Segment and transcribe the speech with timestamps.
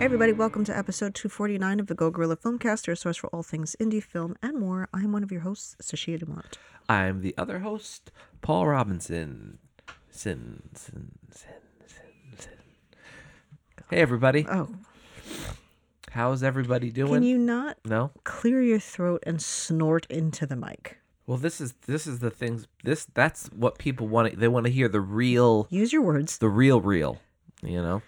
[0.00, 3.42] Hey everybody, welcome to episode 249 of the Go Guerilla Filmcast, your source for all
[3.42, 4.88] things indie film and more.
[4.94, 6.56] I am one of your hosts, Sashia Dumont.
[6.88, 9.58] I'm the other host, Paul Robinson.
[10.10, 11.52] Sin, sin, sin,
[11.86, 12.04] sin,
[12.38, 12.52] sin.
[13.90, 14.70] Hey everybody, Oh,
[16.12, 17.12] how's everybody doing?
[17.12, 18.10] can you not No.
[18.24, 20.96] clear your throat and snort into the mic?
[21.26, 22.66] Well, this is this is the things.
[22.84, 24.38] This that's what people want.
[24.40, 26.38] They want to hear the real, Use your words.
[26.38, 27.18] the real, real.
[27.62, 28.02] You know,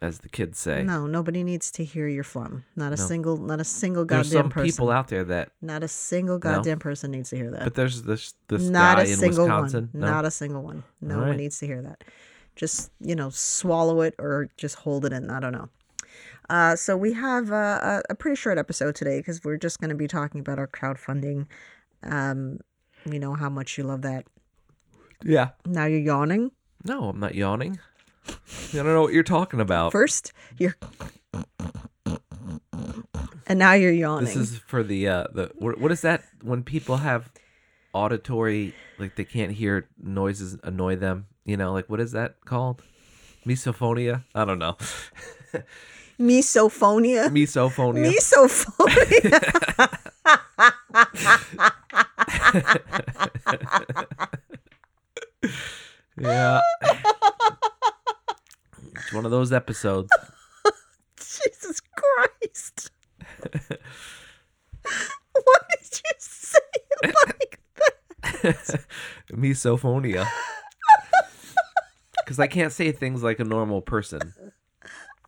[0.00, 0.82] as the kids say.
[0.84, 2.64] No, nobody needs to hear your phlegm.
[2.76, 3.06] Not a No.
[3.06, 4.66] single, not a single goddamn There's some person.
[4.66, 7.64] people out there that, Not a single goddamn person needs to hear that.
[7.64, 9.88] but there's this this not guy a in single Wisconsin.
[9.92, 10.00] one.
[10.00, 10.06] No?
[10.10, 10.84] Not a single one.
[11.00, 12.04] No All one needs to hear that.
[12.54, 15.30] Just you know, swallow it or just hold it in.
[15.30, 15.68] I don't know.
[16.50, 19.94] Uh, so we have a, a pretty short episode today because we're just going to
[19.96, 21.46] be talking about our crowdfunding.
[22.02, 22.60] Um,
[23.04, 24.26] you know how much you love that.
[25.24, 25.50] yeah.
[25.66, 26.52] Now you're yawning.
[26.84, 27.78] No, I'm not yawning.
[28.28, 29.92] I don't know what you're talking about.
[29.92, 30.76] First, you're,
[33.46, 34.26] and now you're yawning.
[34.26, 37.32] This is for the uh the what, what is that when people have
[37.92, 42.82] auditory like they can't hear noises annoy them, you know, like what is that called?
[43.46, 44.24] Misophonia?
[44.34, 44.76] I don't know.
[46.20, 47.28] misophonia.
[47.30, 48.12] Misophonia.
[48.12, 49.38] Misophonia.
[56.20, 56.60] yeah.
[59.28, 60.08] Of those episodes.
[61.18, 62.90] Jesus Christ.
[64.82, 66.58] Why did you say
[67.02, 67.60] it like
[68.32, 68.86] that?
[69.32, 70.26] Misophonia.
[72.26, 74.32] Cuz I can't say things like a normal person.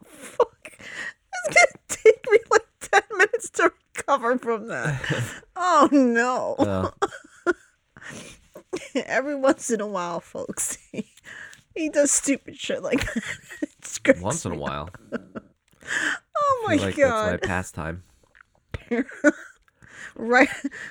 [0.06, 0.73] Fuck.
[0.78, 5.43] It's gonna take me like 10 minutes to recover from that.
[5.56, 6.55] Oh no.
[6.59, 6.91] Uh,
[8.95, 11.12] Every once in a while, folks, he,
[11.75, 13.22] he does stupid shit like that.
[14.21, 14.88] Once in a while.
[16.43, 18.03] Oh my like that's my pastime.
[20.16, 20.49] Right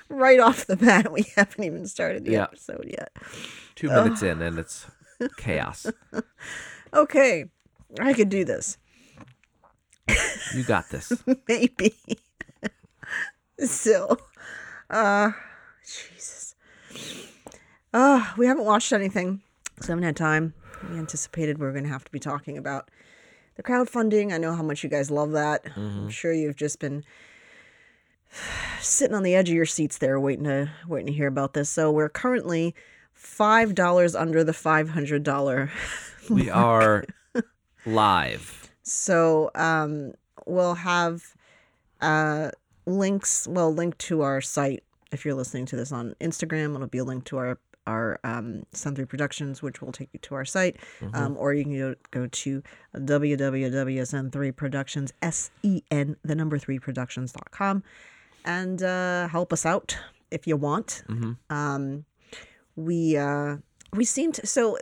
[0.09, 2.43] right off the bat, we haven't even started the Yeah.
[2.43, 3.11] episode yet.
[3.75, 4.87] 2 minutes in and it's
[5.37, 5.85] chaos.
[6.93, 7.45] Okay.
[7.99, 8.77] I could do this.
[10.55, 11.11] You got this.
[11.47, 11.93] maybe.
[13.63, 14.17] so,
[14.89, 15.31] uh,
[15.85, 16.55] Jesus.
[17.93, 19.41] Uh, we haven't watched anything,
[19.81, 20.53] so I haven't had time.
[20.89, 22.89] We anticipated we were going to have to be talking about
[23.59, 24.31] the crowdfunding.
[24.31, 25.65] I know how much you guys love that.
[25.75, 27.03] I'm sure you've just been
[28.79, 31.69] sitting on the edge of your seats there, waiting to waiting to hear about this.
[31.69, 32.73] So we're currently
[33.13, 35.69] five dollars under the five hundred dollar
[36.29, 37.03] We are
[37.85, 38.71] live.
[38.83, 40.13] So um,
[40.45, 41.35] we'll have
[41.99, 42.51] uh,
[42.85, 43.45] links.
[43.45, 46.75] Well, link to our site if you're listening to this on Instagram.
[46.75, 47.59] It'll be a link to our
[47.93, 48.47] our um,
[48.79, 50.75] Sen Three Productions, which will take you to our site,
[51.19, 52.63] um, or you can go, go to
[52.95, 57.83] www.sen3productions s e n the number three productions.com
[58.45, 59.97] and uh, help us out
[60.31, 61.03] if you want.
[61.49, 62.05] Um,
[62.75, 63.57] we uh,
[63.99, 64.77] we seem to so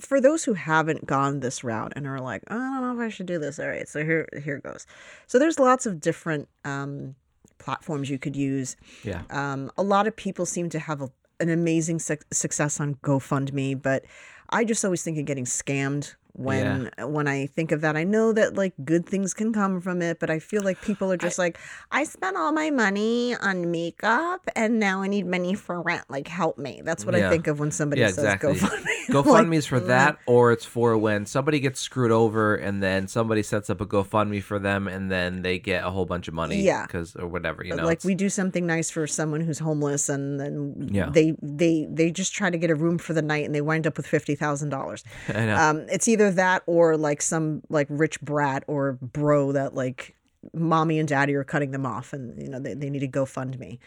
[0.00, 3.14] for those who haven't gone this route and are like, I don't know if I
[3.14, 3.58] should do this.
[3.58, 4.86] All right, so here here goes.
[5.26, 7.14] So there's lots of different um,
[7.58, 8.76] platforms you could use.
[9.04, 9.22] Yeah.
[9.30, 11.10] Um, a lot of people seem to have a,
[11.42, 14.04] an amazing suc success on GoFundMe, but
[14.50, 17.96] I just always think of getting scammed when when I think of that.
[17.96, 21.12] I know that like good things can come from it, but I feel like people
[21.12, 21.58] are just like,
[21.90, 26.04] I spent all my money on makeup and now I need money for rent.
[26.08, 26.82] Like, help me.
[26.84, 28.54] That's what I think of when somebody Yeah, says exactly.
[28.54, 29.06] GoFundMe.
[29.08, 29.86] GoFundMe's for mm.
[29.88, 33.86] that, or it's for when somebody gets screwed over and then somebody sets up a
[33.86, 36.62] GoFundMe for them and then they get a whole bunch of money.
[36.62, 36.86] Yeah.
[36.86, 37.84] Because, or whatever, you know.
[37.84, 41.08] like we do something nice for someone who's homeless and then Yeah.
[41.10, 43.86] they they they just try to get a room for the night and they wind
[43.86, 45.56] up with fifty thousand dollars I know.
[45.56, 50.14] um it's either that or like some like rich brat or bro that like
[50.52, 53.24] mommy and daddy are cutting them off and you know they, they need to go
[53.24, 53.78] fund me.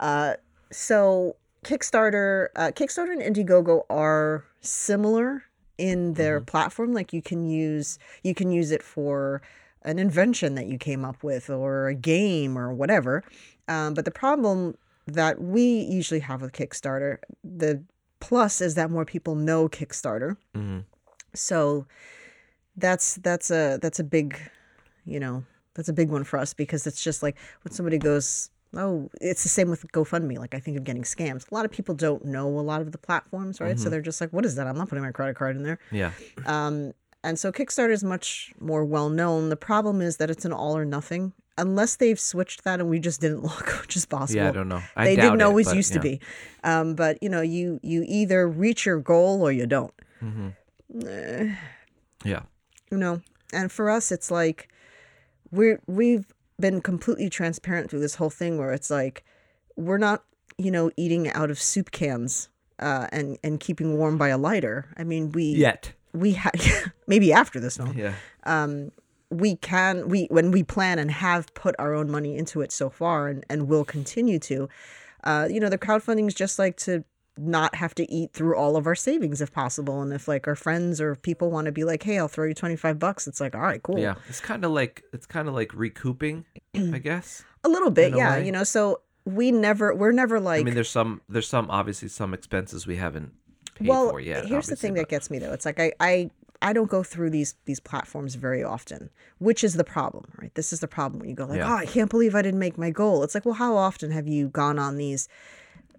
[0.00, 0.34] Uh
[0.70, 5.44] so kickstarter uh kickstarter and indiegogo are similar
[5.78, 6.92] in their platform.
[6.92, 9.42] Like you can use you can use it for
[9.82, 13.24] an invention that you came up with or a game or whatever.
[13.68, 14.76] Um, but the problem
[15.06, 17.82] that we usually have with kickstarter the
[18.20, 20.36] plus is that more people know kickstarter.
[20.56, 20.84] Mhm.
[21.34, 21.86] So
[22.76, 24.38] that's that's a that's a big
[25.04, 25.44] you know
[25.74, 29.42] that's a big one for us because it's just like when somebody goes oh it's
[29.42, 32.24] the same with gofundme like i think of getting scams a lot of people don't
[32.24, 34.76] know a lot of the platforms right so they're just like what is that i'm
[34.76, 36.12] not putting my credit card in there yeah.
[36.46, 36.92] um,
[37.24, 39.48] and so Kickstarter is much more well known.
[39.48, 41.32] The problem is that it's an all or nothing.
[41.58, 44.42] Unless they've switched that and we just didn't look, which is possible.
[44.42, 44.82] Yeah, I don't know.
[44.96, 46.00] I they didn't it, always but, used yeah.
[46.00, 46.20] to be.
[46.64, 49.92] Um, but you know, you you either reach your goal or you don't.
[50.22, 50.56] Mhm.
[51.06, 51.54] Eh,
[52.24, 52.42] Yeah.
[52.90, 53.20] you know,
[53.52, 54.68] and for us, it's like
[55.50, 56.26] we're we've
[56.60, 59.24] been completely transparent through this whole thing where it's like
[59.76, 60.24] we're not
[60.58, 62.48] you know eating out of soup cans
[62.78, 64.86] uh, and and keeping warm by a lighter.
[64.96, 65.92] I mean we Yet.
[66.12, 66.50] we ha-
[67.06, 68.14] maybe after this film Yeah.
[68.44, 68.92] um
[69.30, 72.90] we can we when we plan and have put our own money into it so
[72.90, 74.68] far and and will continue to
[75.24, 77.02] uh you know the crowdfunding is just like to
[77.38, 80.54] not have to eat through all of our savings if possible and if like our
[80.54, 83.54] friends or people want to be like hey i'll throw you 25 bucks it's like
[83.54, 84.16] all right cool Yeah.
[84.28, 86.44] It's kind of like it's kind of like recouping,
[86.76, 87.42] I guess.
[87.64, 88.46] a little bit a yeah way.
[88.46, 92.08] you know so we never we're never like I mean, there's some there's some obviously
[92.08, 93.32] some expenses we haven't
[93.76, 94.44] paid well for yet.
[94.46, 96.30] here's the thing but- that gets me though it's like i i
[96.64, 100.54] I don't go through these these platforms very often, which is the problem, right?
[100.54, 101.72] This is the problem when you go like, Yeah.
[101.72, 104.28] "Oh, I can't believe I didn't make my goal." It's like, well, how often have
[104.28, 105.28] you gone on these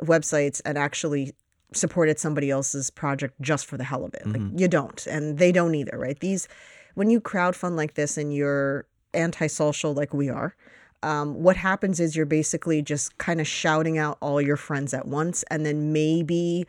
[0.01, 1.33] websites and actually
[1.73, 4.25] supported somebody else's project just for the hell of it?
[4.27, 6.19] Like you don't, and they don't either, right?
[6.19, 6.47] These
[6.95, 8.85] when you crowdfund like this and you're
[9.15, 10.55] antisocial like we are,
[11.01, 15.07] um, what happens is you're basically just kind of shouting out all your friends at
[15.07, 16.65] once, and then maybe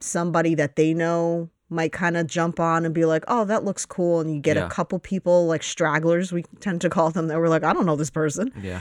[0.00, 3.84] somebody that they know might kind of jump on and be like, "Oh, that looks
[3.84, 4.66] cool," and you get Yeah.
[4.66, 7.84] a couple people like stragglers, we tend to call them, that were like, "I don't
[7.84, 8.80] know this person." Yeah.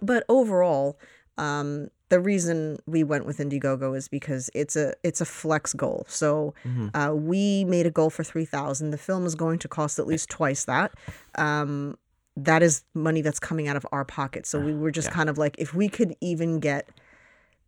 [0.00, 0.96] but overall
[1.38, 6.04] um the reason we went with indiegogo is because it's a it's a flex goal.
[6.08, 6.54] So
[6.94, 10.28] uh, we made a goal for 3000 the film is going to cost at least
[10.28, 10.92] twice that.
[11.36, 11.96] Um
[12.36, 14.46] that is money that's coming out of our pocket.
[14.46, 16.88] So we were just kind of like if we could even get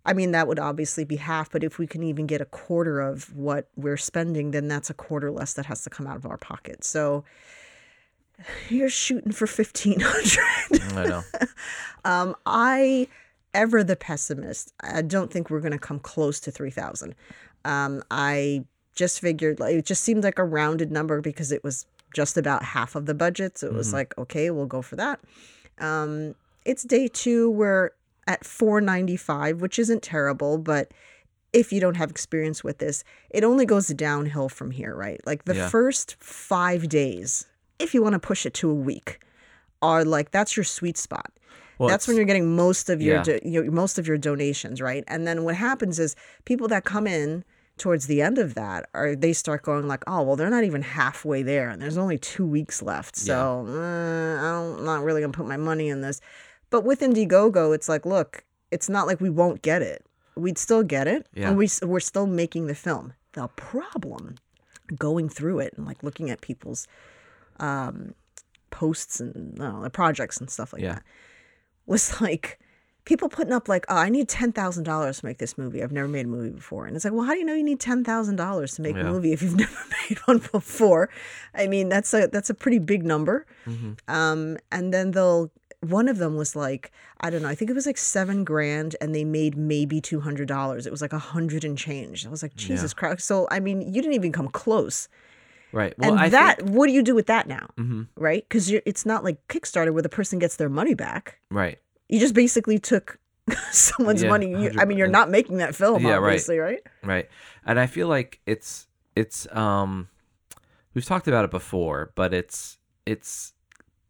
[0.05, 3.01] I mean, that would obviously be half, but if we can even get a quarter
[3.01, 6.27] of what we're spending, then that's a quarter less that has to come out of
[6.27, 6.83] our pocket.
[6.83, 7.25] So
[8.69, 11.23] you're shooting for 1500 I know.
[12.05, 13.07] um, I,
[13.55, 17.15] ever the pessimist, I don't think we're going to come close to 3,000.
[17.65, 18.65] Um, I
[18.95, 22.63] just figured like it just seemed like a rounded number because it was just about
[22.63, 23.59] half of the budget.
[23.59, 25.21] So it was like, okay, we'll go for that.
[25.79, 26.35] Um,
[26.65, 27.51] it's day two.
[27.51, 27.91] We're
[28.27, 30.93] at 495, which isn't terrible, but
[31.53, 35.21] if you don't have experience with this, it only goes downhill from here, right?
[35.27, 35.69] Like the Yeah.
[35.69, 37.47] first five days,
[37.79, 39.21] if you want to push it to a week,
[39.81, 41.33] are like that's your sweet spot.
[41.83, 43.23] Well, that's when you're getting most of your, Yeah.
[43.23, 45.05] do, your most of your donations, right?
[45.09, 46.15] And then what happens is
[46.45, 47.45] people that come in
[47.79, 50.83] towards the end of that are they start going like, oh well, they're not even
[50.83, 55.21] halfway there, and there's only two weeks left, so uh, I don't, I'm not really
[55.21, 56.21] gonna put my money in this.
[56.71, 60.07] But with Indiegogo, it's like, look, it's not like we won't get it.
[60.37, 61.49] We'd still get it, Yeah.
[61.49, 63.13] and we, we're still making the film.
[63.33, 64.37] The problem,
[64.97, 66.87] going through it and like looking at people's
[67.61, 68.15] um,
[68.71, 70.95] posts and don't projects and stuff like Yeah.
[70.95, 71.03] that,
[71.87, 72.59] was like
[73.05, 75.83] people putting up like, oh, I need ten thousand dollars to make this movie.
[75.83, 77.65] I've never made a movie before, and it's like, well, how do you know you
[77.65, 81.11] need ten thousand dollars to make a movie if you've never made one before?
[81.55, 83.47] I mean, that's a that's a pretty big number.
[83.67, 83.93] Mm-hmm.
[84.13, 85.51] Um, and then they'll
[85.81, 88.95] one of them was like, I don't know, I think it was like seven grand,
[89.01, 90.87] and they made maybe two hundred dollars.
[90.87, 92.25] It was like a hundred and change.
[92.27, 93.27] I was like, Jesus Christ!
[93.27, 95.09] So I mean, you didn't even come close.
[95.73, 95.95] Right.
[95.99, 97.69] Well, and I that, think, what do you do with that now?
[97.79, 98.09] Mhm.
[98.17, 98.45] Right?
[98.49, 101.39] Because it's not like Kickstarter where the person gets their money back.
[101.51, 101.79] right.
[102.09, 103.19] You just basically took
[103.71, 104.51] someone's Yeah, money.
[104.51, 106.25] You, I mean, you're not making that film, Yeah, right.
[106.25, 106.81] obviously, right?
[107.03, 107.29] Right.
[107.65, 110.09] And I feel like it's it's um
[110.95, 113.55] we've talked about it before, but it's it's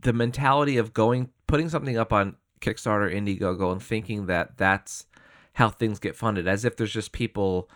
[0.01, 5.07] the mentality of going putting something up on Kickstarter, Indiegogo and thinking that that's
[5.55, 7.69] how things get funded as if there's just people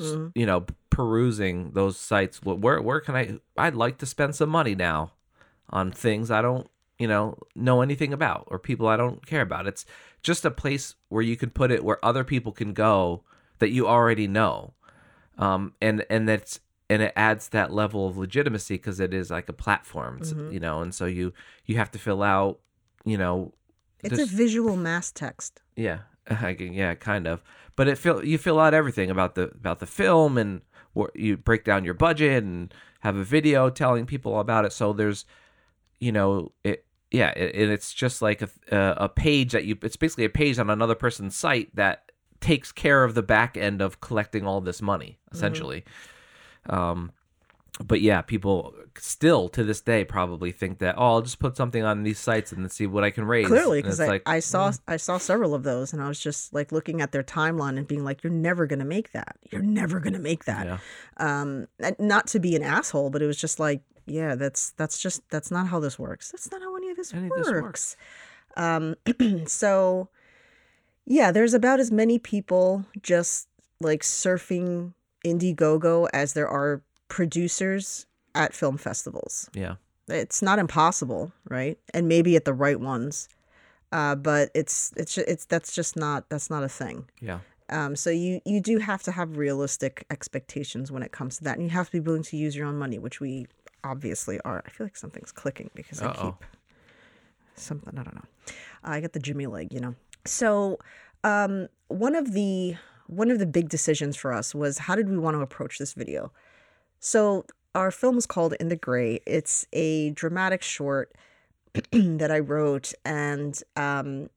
[0.00, 0.28] Mm-hmm.
[0.38, 4.74] you know perusing those sites where where can I I'd like to spend some money
[4.74, 5.12] now
[5.70, 9.66] on things I don't you know know anything about or people I don't care about
[9.66, 9.84] it's
[10.22, 13.22] just a place where you can put it where other people can go
[13.60, 14.74] that you already know
[15.38, 19.48] um and and that's and it adds that level of legitimacy because it is like
[19.48, 20.52] a platform Mm-hmm.
[20.52, 21.32] you know and so you
[21.64, 22.58] you have to fill out
[23.04, 23.52] you know
[24.02, 25.62] It's just- a visual mass text.
[25.76, 26.00] yeah,
[26.58, 27.42] yeah, kind of.
[27.76, 30.62] But it fill you fill out everything about the about the film and
[31.14, 34.72] you break down your budget and have a video telling people about it.
[34.72, 35.24] So there's,
[35.98, 39.78] you know, it yeah, it, and it's just like a a page that you.
[39.82, 42.10] It's basically a page on another person's site that
[42.40, 45.84] takes care of the back end of collecting all this money essentially.
[46.68, 47.12] Um,
[47.84, 51.82] but yeah, people still to this day probably think that oh, I'll just put something
[51.82, 53.46] on these sites and then see what I can raise.
[53.46, 56.52] Clearly, because I, like, I saw I saw several of those, and I was just
[56.52, 59.36] like looking at their timeline and being like, "You're never gonna make that.
[59.50, 60.78] You're never gonna make that." Yeah.
[61.16, 65.22] Um, not to be an asshole, but it was just like, yeah, that's that's just
[65.30, 66.32] that's not how this works.
[66.32, 67.62] That's not how any of this Any of this works.
[67.62, 67.96] works.
[68.56, 68.96] Um,
[69.46, 70.08] so
[71.06, 73.48] yeah, there's about as many people just
[73.80, 74.92] like surfing
[75.24, 79.50] Indiegogo as there are producers at film festivals.
[79.52, 79.74] yeah.
[80.08, 81.78] It's not impossible, right?
[81.94, 83.28] And maybe at the right ones,
[83.92, 87.04] uh, but it's it's it's that's just not that's not a thing.
[87.20, 87.38] Yeah.
[87.68, 91.58] Um, so you you do have to have realistic expectations when it comes to that,
[91.58, 93.46] and you have to be willing to use your own money, which we
[93.84, 94.64] obviously are.
[94.66, 96.32] I feel like something's clicking because I Uh-oh.
[96.32, 96.44] keep
[97.54, 97.96] something.
[97.96, 98.28] I don't know.
[98.82, 99.94] I got the Jimmy leg, you know.
[100.24, 100.80] So
[101.22, 102.74] um, one of the
[103.06, 105.92] one of the big decisions for us was how did we want to approach this
[105.92, 106.32] video.
[107.00, 109.20] So our film is called In the Grey.
[109.26, 111.12] It's a dramatic short
[111.92, 114.28] that I wrote, and um,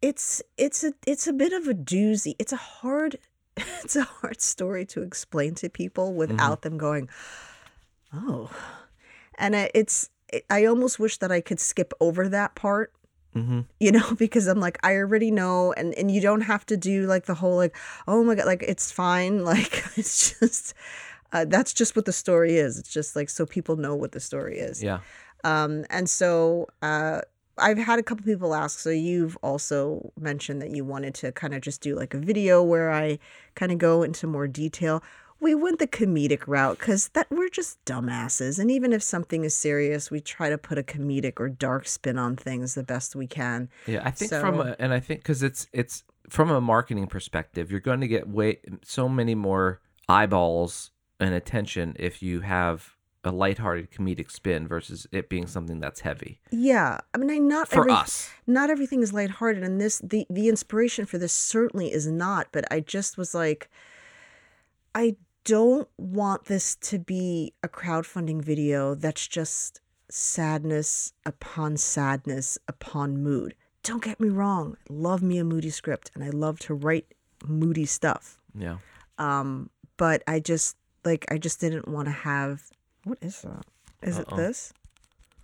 [0.00, 2.34] it's it's a it's a bit of a doozy.
[2.38, 3.18] It's a hard
[3.56, 7.08] it's a hard story to explain to people without them going,
[8.14, 8.50] oh,
[9.38, 12.92] and it's it, I almost wish that I could skip over that part
[13.34, 13.60] Mm-hmm.
[13.78, 17.06] you know because i'm like i already know and and you don't have to do
[17.06, 17.76] like the whole like
[18.08, 20.72] oh my god like it's fine like it's just
[21.36, 24.20] uh, that's just what the story is it's just like so people know what the
[24.20, 24.98] story is Yeah.
[25.44, 27.20] um and so uh
[27.58, 28.78] I've had a couple people ask.
[28.78, 32.62] So you've also mentioned that you wanted to kind of just do like a video
[32.62, 33.18] where I
[33.54, 35.02] kind of go into more detail.
[35.40, 39.54] We went the comedic route because that we're just dumbasses, and even if something is
[39.54, 43.26] serious, we try to put a comedic or dark spin on things the best we
[43.26, 43.70] can.
[43.86, 47.70] Yeah, I think from a, and I think because it's it's from a marketing perspective,
[47.70, 50.90] you're going to get way so many more eyeballs
[51.20, 52.94] and attention if you have
[53.24, 57.66] a lighthearted comedic spin versus it being something that's heavy Yeah, I mean, I not
[57.68, 58.30] for every, us.
[58.46, 62.48] not everything is lighthearted, and this the the inspiration for this certainly is not.
[62.52, 63.68] But I just was like,
[64.94, 73.22] I don't want this to be a crowdfunding video that's just sadness upon sadness upon
[73.22, 73.54] mood.
[73.82, 77.06] Don't get me wrong, I love me a moody script, and I love to write
[77.44, 78.38] moody stuff.
[78.56, 78.78] Yeah.
[79.18, 82.62] Um, but I just like I just didn't want to have.
[83.04, 83.64] What is that?
[84.02, 84.34] Is Uh-oh.
[84.34, 84.72] it this?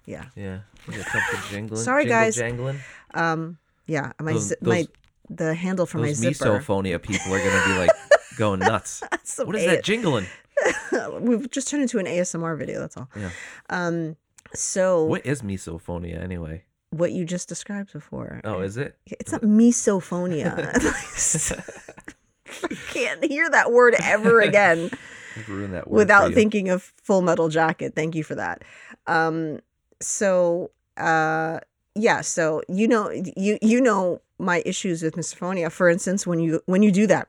[0.05, 0.25] Yeah.
[0.37, 0.61] Yeah.
[0.91, 1.81] You got something jingling.
[1.81, 2.37] Sorry, jingle guys.
[2.37, 2.79] Jangling.
[3.15, 4.89] Um, yeah, my Those- zi- my those-
[5.31, 6.59] the handle for my Those zipper.
[6.61, 7.91] misophonia people are going to be like
[8.37, 9.03] going nuts.
[9.25, 10.27] Some What is A- that jingling?
[11.21, 12.81] We've just turned into an ASMR video.
[12.81, 13.09] That's all.
[13.17, 13.31] Yeah.
[13.71, 14.17] Um,
[14.55, 16.65] so what, What is misophonia anyway?
[16.91, 18.41] What you just described before?
[18.45, 18.97] Oh, is it?
[19.07, 20.53] it's not misophonia.
[22.65, 24.91] I can't hear that word ever again
[25.37, 27.95] I've that without thinking of Full Metal Jacket.
[27.95, 28.63] Thank you for that.
[29.07, 29.61] Um,
[30.01, 31.61] so uh,
[31.95, 35.71] yeah, so you know you you know my issues with misophonia.
[35.71, 37.29] For instance, when you when you do that,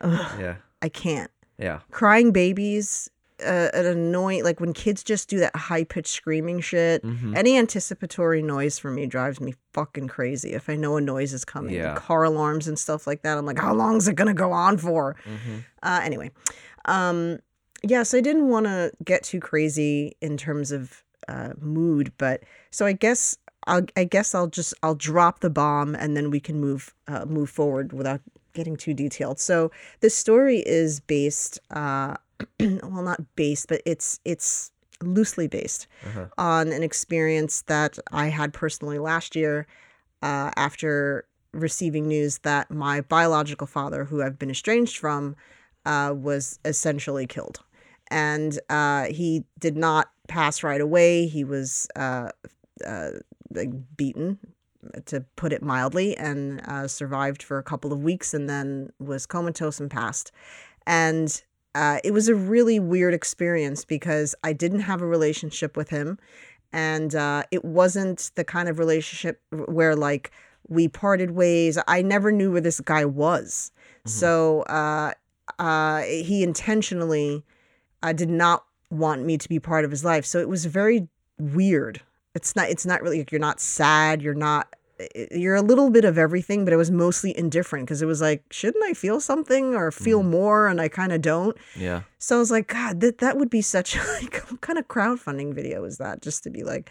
[0.00, 0.56] Ugh, Yeah.
[0.82, 1.30] I can't.
[1.58, 1.80] Yeah.
[1.90, 3.10] crying babies
[3.44, 7.36] uh, an annoying like when kids just do that high pitched screaming shit Mhm.
[7.36, 11.44] any anticipatory noise for me drives me fucking crazy if i know a noise is
[11.44, 11.94] coming Yeah.
[11.94, 14.76] car alarms and stuff like that i'm like how long is it gonna go on
[14.76, 15.64] for Mhm.
[15.84, 16.32] uh anyway
[16.88, 17.38] um
[17.82, 22.86] yes i didn't want to get too crazy in terms of uh mood but so
[22.86, 26.58] i guess I'll, I guess I'll just I'll drop the bomb and then we can
[26.58, 28.22] move uh, move forward without
[28.54, 29.38] getting too detailed.
[29.38, 32.14] So the story is based, uh,
[32.60, 36.26] well, not based, but it's it's loosely based Uh-huh.
[36.38, 39.66] on an experience that I had personally last year
[40.22, 45.36] uh, after receiving news that my biological father, who I've been estranged from,
[45.88, 47.58] uh, was essentially killed.
[48.10, 51.26] And uh, he did not pass right away.
[51.26, 52.30] He was uh,
[52.86, 53.10] uh,
[53.50, 54.38] like beaten,
[55.06, 59.26] to put it mildly, and uh, survived for a couple of weeks and then was
[59.26, 60.32] comatose and passed.
[60.86, 61.42] And
[61.74, 66.18] uh, it was a really weird experience because I didn't have a relationship with him.
[66.72, 70.30] And uh, it wasn't the kind of relationship where, like,
[70.68, 71.78] we parted ways.
[71.86, 73.72] I never knew where this guy was.
[74.06, 75.12] So uh,
[75.58, 77.44] uh, he intentionally
[78.02, 80.24] uh, did not want me to be part of his life.
[80.24, 82.00] So it was very weird.
[82.34, 82.68] It's not.
[82.68, 83.18] It's not really.
[83.18, 84.22] Like, you're not sad.
[84.22, 84.74] You're not.
[85.30, 88.42] You're a little bit of everything, but it was mostly indifferent because it was like,
[88.50, 90.66] shouldn't I feel something or feel more?
[90.66, 91.56] And I kind of don't.
[91.76, 92.02] Yeah.
[92.18, 95.54] So I was like, God, that that would be such like what kind of crowdfunding
[95.54, 96.20] video is that?
[96.20, 96.90] Just to be like,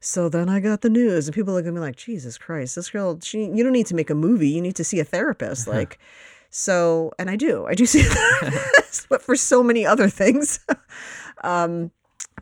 [0.00, 2.90] so then I got the news, and people are at me like, Jesus Christ, this
[2.90, 5.66] girl, she, you don't need to make a movie, you need to see a therapist,
[5.76, 5.98] like.
[6.50, 10.60] So, and I do, I do see that, but for so many other things.
[11.44, 11.90] um,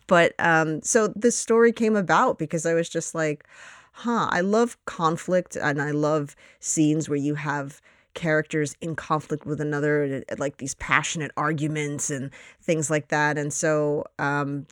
[0.07, 3.45] but um, so this story came about because I was just like,
[3.93, 7.81] huh, I love conflict and I love scenes where you have
[8.15, 13.39] characters in conflict with another, uh, like these passionate arguments and things like that.
[13.39, 14.67] And so um,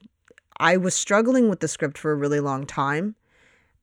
[0.59, 3.15] I was struggling with the script for a really long time.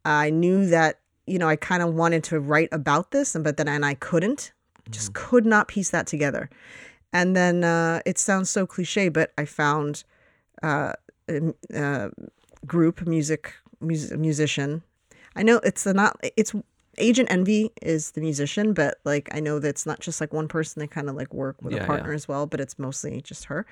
[0.05, 3.57] I knew that, you know, I kind of wanted to write about this, and but
[3.57, 4.51] then and I couldn't,
[4.91, 6.49] just could not piece that together.
[7.13, 10.03] And then uh, it sounds so cliche, but I found
[10.63, 10.93] uh,
[11.29, 12.09] um, uh,
[12.65, 14.83] group, music, music musician.
[15.35, 16.53] I know it's not it's
[16.97, 20.47] Agent Envy is the musician, but like I know that it's not just like one
[20.47, 20.79] person.
[20.79, 23.45] They kind of like work with Yeah, a partner as well, but it's mostly just
[23.45, 23.65] her.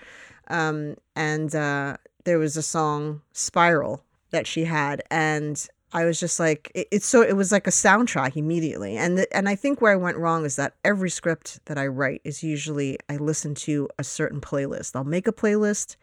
[0.48, 6.40] Um, and uh, there was a song Spiral that she had, and I was just
[6.40, 8.96] like, it, it's so it was like a soundtrack immediately.
[8.98, 11.88] And the, and I think where I went wrong is that every script that I
[11.88, 14.96] write is usually I listen to a certain playlist.
[14.96, 15.96] I'll make a playlist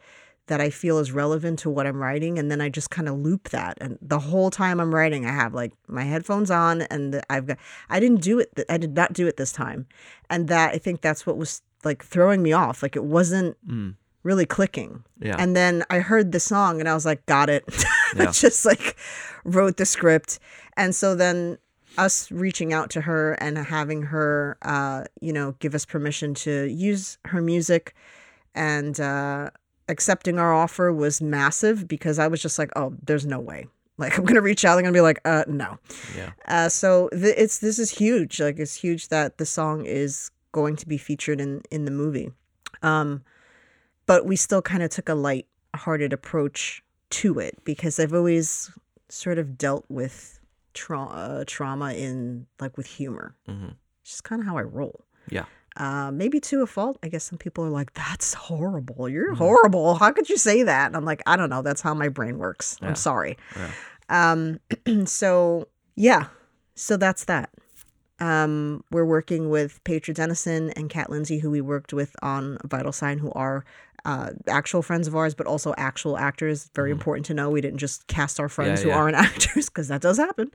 [0.48, 3.18] that I feel is relevant to what I'm writing, and then I just kind of
[3.18, 3.78] loop that.
[3.80, 7.58] And the whole time I'm writing, I have like my headphones on, and I've got.
[7.90, 8.52] I didn't do it.
[8.68, 9.86] I did not do it this time,
[10.30, 12.82] and that I think that's what was like throwing me off.
[12.82, 13.94] Like it wasn't Mm.
[14.26, 15.04] Really clicking.
[15.20, 15.36] Yeah.
[15.38, 17.64] And then I heard the song, and I was like, got it.
[18.18, 18.30] I Yeah.
[18.32, 18.96] just like
[19.44, 20.38] wrote the script,
[20.76, 21.58] and so then
[21.98, 26.66] us reaching out to her and having her, uh, you know, give us permission to
[26.66, 27.94] use her music
[28.54, 29.48] and uh,
[29.88, 33.66] accepting our offer was massive because I was just like, oh, there's no way.
[33.98, 34.74] Like I'm gonna reach out.
[34.74, 35.78] They're gonna be like, uh, no.
[36.14, 36.32] Yeah.
[36.46, 38.38] Uh, so th- it's this is huge.
[38.42, 42.30] Like it's huge that the song is going to be featured in in the movie.
[42.82, 43.22] Um,
[44.06, 48.70] but we still kind of took a light-hearted approach to it because I've always
[49.08, 50.40] sort of dealt with
[50.74, 53.34] tra- uh, trauma in like with humor.
[53.46, 53.68] hmm
[54.02, 55.04] It's just kind of how I roll.
[55.30, 55.44] Yeah.
[55.76, 56.98] Uh, maybe to a fault.
[57.02, 59.08] I guess some people are like, "That's horrible.
[59.10, 59.38] You're Mhm.
[59.38, 59.94] horrible.
[59.96, 61.60] How could you say that?" And I'm like, "I don't know.
[61.62, 62.78] That's how my brain works.
[62.80, 62.88] Yeah.
[62.88, 63.70] I'm sorry." Yeah.
[64.08, 64.60] Um,
[65.06, 66.28] so yeah,
[66.74, 67.50] so that's that.
[68.18, 72.92] Um, we're working with Petra Dennison and Kat Lindsay, who we worked with on Vital
[72.92, 73.62] Sign, who are
[74.06, 76.70] uh, actual friends of ours, but also actual actors.
[76.76, 77.50] Very important to know.
[77.50, 78.96] We didn't just cast our friends who yeah.
[78.96, 80.52] aren't actors, because that does happen.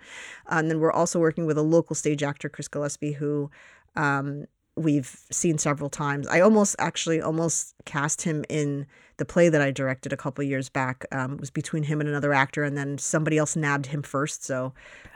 [0.48, 3.52] And then we're also working with a local stage actor, Chris Gillespie, who
[3.98, 4.46] um,
[4.78, 6.28] we've seen several times.
[6.28, 8.88] I almost actually almost cast him in
[9.18, 11.06] the play that I directed a couple years back.
[11.12, 14.46] Um, it was between him and another actor, and then somebody else nabbed him first.
[14.46, 14.72] So,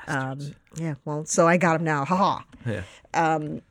[0.07, 2.03] um, yeah, well, so I got him now.
[2.03, 2.43] Haha.
[2.65, 2.83] Yeah.
[3.13, 3.61] Um,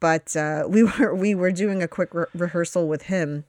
[0.00, 3.44] but uh, we were we were doing a quick re- rehearsal with him,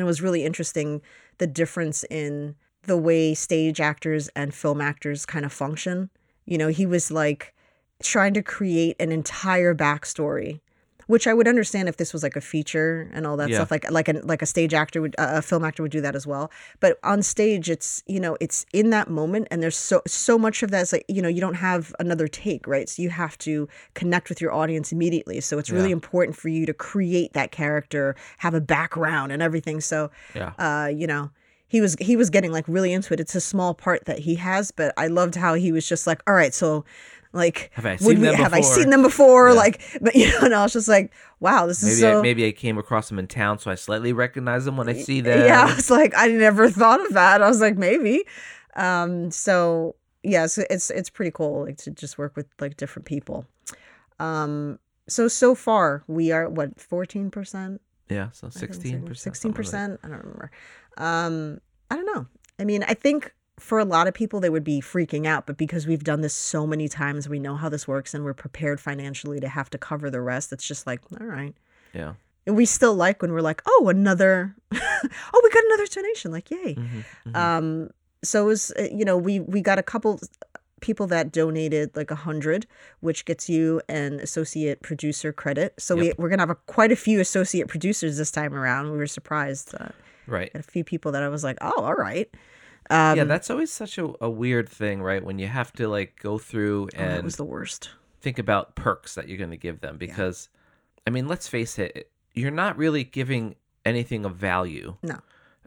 [0.00, 1.02] and it was really interesting
[1.36, 6.08] the difference in the way stage actors and film actors kind of function.
[6.46, 7.54] You know, he was like
[8.02, 10.60] trying to create an entire backstory,
[11.10, 13.56] which I would understand if this was like a feature and all that Yeah.
[13.56, 13.70] stuff.
[13.70, 16.14] Like like a like a stage actor would, uh, a film actor would do that
[16.14, 16.50] as well.
[16.78, 20.62] But on stage, it's you know it's in that moment, and there's so so much
[20.62, 20.82] of that.
[20.82, 22.88] It's like you know you don't have another take, right?
[22.88, 25.40] So you have to connect with your audience immediately.
[25.40, 26.00] So it's really Yeah.
[26.00, 29.80] important for you to create that character, have a background and everything.
[29.80, 30.52] So Yeah.
[30.58, 31.30] uh, you know,
[31.66, 33.20] he was he was getting like really into it.
[33.20, 36.20] It's a small part that he has, but I loved how he was just like,
[36.26, 36.84] all right, so
[37.32, 39.48] like Have I seen we them have I before?" seen them before?
[39.50, 39.54] Yeah.
[39.54, 42.18] Like, but you know, and I was just like, wow, this Maybe is so.
[42.18, 44.94] I, maybe I came across them in town, so I slightly recognize them when I
[44.94, 45.46] see them.
[45.46, 47.42] yeah, I was like, I never thought of that.
[47.42, 48.24] I was like, maybe.
[48.76, 53.06] Um, so yeah, so it's it's pretty cool like to just work with like different
[53.06, 53.46] people.
[54.18, 58.30] Um, so so far we are what fourteen percent Yeah.
[58.32, 59.18] So sixteen percent.
[59.18, 60.00] Sixteen percent.
[60.02, 60.50] I don't remember.
[60.98, 62.26] Um, I don't know.
[62.58, 65.56] I mean, I think for a lot of people they would be freaking out, but
[65.56, 68.80] because we've done this so many times, we know how this works, and we're prepared
[68.80, 70.52] financially to have to cover the rest.
[70.52, 71.54] It's just like, all right.
[71.92, 72.14] Yeah.
[72.46, 76.32] And we still like when we're like, oh, another, oh, we got another donation.
[76.32, 76.74] Like, yay.
[76.74, 77.36] Mhm, mhm.
[77.36, 77.90] Um,
[78.24, 80.18] so it was, uh, you know, we we got a couple
[80.80, 82.66] people that donated like a hundred,
[83.00, 85.74] which gets you an associate producer credit.
[85.78, 86.18] So we Yep.
[86.18, 88.90] we're gonna have a, quite a few associate producers this time around.
[88.90, 89.74] We were surprised.
[89.78, 89.88] Uh,
[90.26, 90.50] right.
[90.54, 92.30] a few people that I was like, oh, all right.
[92.90, 95.24] Um, yeah, that's always such a, a weird thing, right?
[95.24, 97.90] When you have to like go through oh, that was the worst.
[98.20, 100.48] think about perks that you're going to give them because
[101.06, 104.96] I mean, let's face it, you're not really giving anything of value.
[105.02, 105.18] No.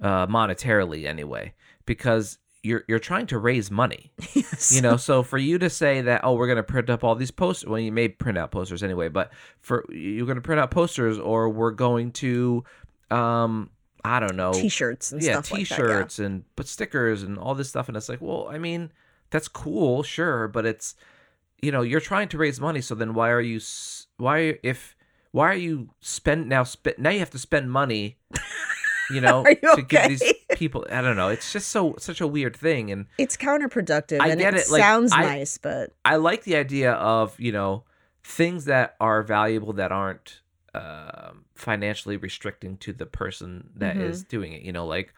[0.02, 1.54] Uh, monetarily anyway,
[1.86, 4.12] because you're you're trying to raise money.
[4.34, 4.74] yes.
[4.76, 7.16] You know, so for you to say that oh, we're going to print up all
[7.16, 9.32] these posters, well you may print out posters anyway, but
[9.62, 12.66] for you're going to print out posters or we're going to
[13.12, 13.70] um
[14.06, 15.76] I don't know, T-shirts and yeah, stuff like that.
[15.76, 18.92] t-shirts and but stickers and all this stuff and it's like well i mean
[19.30, 20.96] that's cool sure but it's
[21.62, 23.62] you know you're trying to raise money so then why are you
[24.18, 24.96] why if
[25.32, 28.18] why are you spend now spend now you have to spend money
[29.10, 32.28] you know you to give these people i don't know it's just so such a
[32.28, 35.92] weird thing and It's counterproductive, I and get it, it, like, sounds I- nice, but
[36.04, 37.86] i like the idea of you know
[38.24, 40.42] things that are valuable that aren't
[40.74, 44.28] um, financially restricting to the person that is Mhm.
[44.30, 44.62] doing it.
[44.64, 45.14] You know, like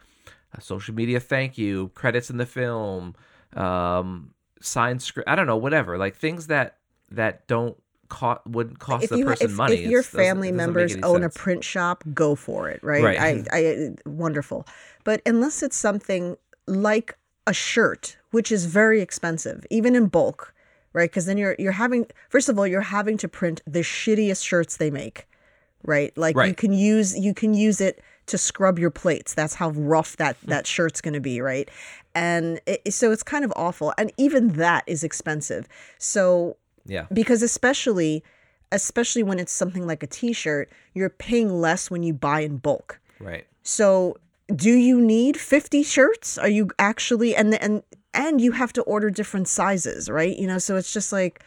[0.52, 3.14] a social media thank you, credits in the film,
[3.54, 5.28] um, signed script.
[5.28, 5.96] I don't know, whatever.
[5.98, 6.78] Like things that
[7.10, 7.76] that don't
[8.08, 9.74] cost wouldn't cost if the you person if, money.
[9.84, 11.36] if your doesn't- family doesn't members own sense.
[11.36, 12.80] a print shop, go for it.
[12.82, 13.02] Right.
[13.02, 13.18] Right.
[13.18, 14.66] I, I wonderful.
[15.04, 17.16] But unless it's something like
[17.46, 20.52] a shirt, which is very expensive, even in bulk,
[20.92, 21.08] right?
[21.10, 24.76] Because then you're you're having first of all you're having to print the shittiest shirts
[24.76, 25.26] they make,
[25.86, 26.16] right?
[26.16, 29.34] Like you can use you can use it to scrub your plates.
[29.34, 30.50] That's how rough that hmm.
[30.50, 31.68] that shirt's going to be, right?
[32.14, 35.68] And it, so it's kind of awful, and even that is expensive.
[35.98, 37.06] So Yeah.
[37.12, 38.22] because especially
[38.72, 42.98] especially when it's something like a t-shirt, you're paying less when you buy in bulk.
[43.20, 43.46] Right.
[43.62, 44.16] So,
[44.54, 46.38] do you need 50 shirts?
[46.38, 47.82] Are you actually and and
[48.14, 50.36] and you have to order different sizes, right?
[50.36, 51.42] You know, so it's just like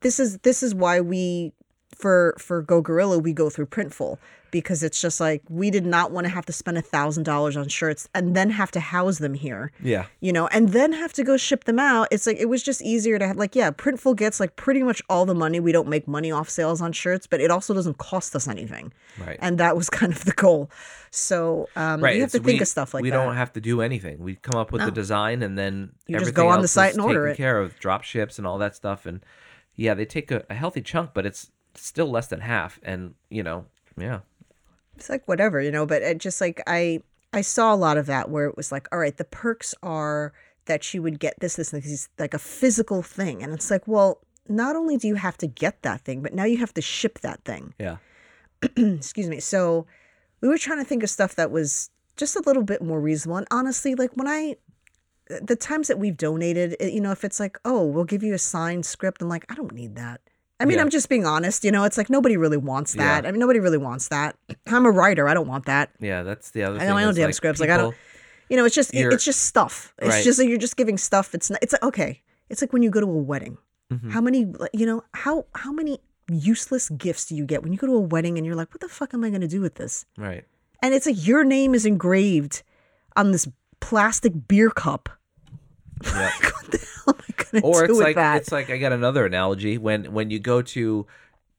[0.00, 1.52] this is this is why we
[1.96, 4.18] for for Go Guerilla we go through Printful
[4.52, 7.56] because it's just like we did not want to have to spend a thousand dollars
[7.56, 10.06] on shirts and then have to house them here Yeah.
[10.20, 12.08] you know, and then have to go ship them out.
[12.12, 15.02] It's like it was just easier to have like yeah, Printful gets like pretty much
[15.10, 15.58] all the money.
[15.58, 18.92] We don't make money off sales on shirts, but it also doesn't cost us anything.
[19.18, 19.36] Right.
[19.42, 20.70] And that was kind of the goal.
[21.10, 22.14] So um, right.
[22.14, 23.18] you have to think we- of stuff like we that.
[23.18, 24.18] We don't have to do anything.
[24.20, 27.02] We come up with the design and then You just go on the site and
[27.02, 27.36] order it.
[27.36, 29.06] care of, drop ships and all that stuff.
[29.06, 29.24] And
[29.74, 32.78] yeah, they take a, a healthy chunk, but it's still less than half.
[32.82, 34.20] And you know, yeah,
[34.96, 37.00] it's like whatever, you know, but it just like I
[37.32, 40.32] I saw a lot of that where it was like, all right, the perks are
[40.66, 43.42] that you would get this, this, and this, like a physical thing.
[43.42, 46.44] And it's like, well, not only do you have to get that thing, but now
[46.44, 47.72] you have to ship that thing.
[47.78, 47.98] yeah,
[48.76, 49.38] excuse me.
[49.40, 49.86] So
[50.40, 53.36] we were trying to think of stuff that was just a little bit more reasonable.
[53.36, 54.56] And honestly, like when I,
[55.28, 58.34] the times that we've donated, it- you know, if it's like, oh, we'll give you
[58.34, 60.20] a signed script, I'm like, I don't need that.
[60.58, 60.82] I mean, Yeah.
[60.82, 61.64] I'm just being honest.
[61.64, 63.22] You know, it's like nobody really wants that.
[63.24, 63.28] Yeah.
[63.28, 64.36] I mean, nobody really wants that.
[64.66, 65.28] I'm a writer.
[65.28, 65.90] I don't want that.
[66.00, 66.22] yeah.
[66.22, 66.76] That's the other.
[66.76, 67.60] I thing know my own damn like, scripts.
[67.60, 67.94] Like I don't.
[68.48, 69.92] You know, it's just it- it's just stuff.
[69.98, 70.24] It's Right.
[70.24, 71.34] just like you're just giving stuff.
[71.34, 71.58] It's not.
[71.62, 72.22] It's like okay.
[72.48, 73.58] It's like when you go to a wedding.
[73.92, 74.10] Mhm.
[74.12, 74.52] How many?
[74.72, 75.98] You know how how many
[76.32, 78.80] useless gifts do you get when you go to a wedding and you're like, what
[78.80, 80.06] the fuck am I going to do with this?
[80.18, 80.44] Right.
[80.82, 82.62] and it's like your name is engraved
[83.16, 83.48] on this
[83.80, 85.08] plastic beer cup.
[86.04, 86.12] Yeah.
[86.12, 88.36] Like, what the hell am I gonna or do it's with like that?
[88.38, 91.06] it's like I got another analogy when when you go to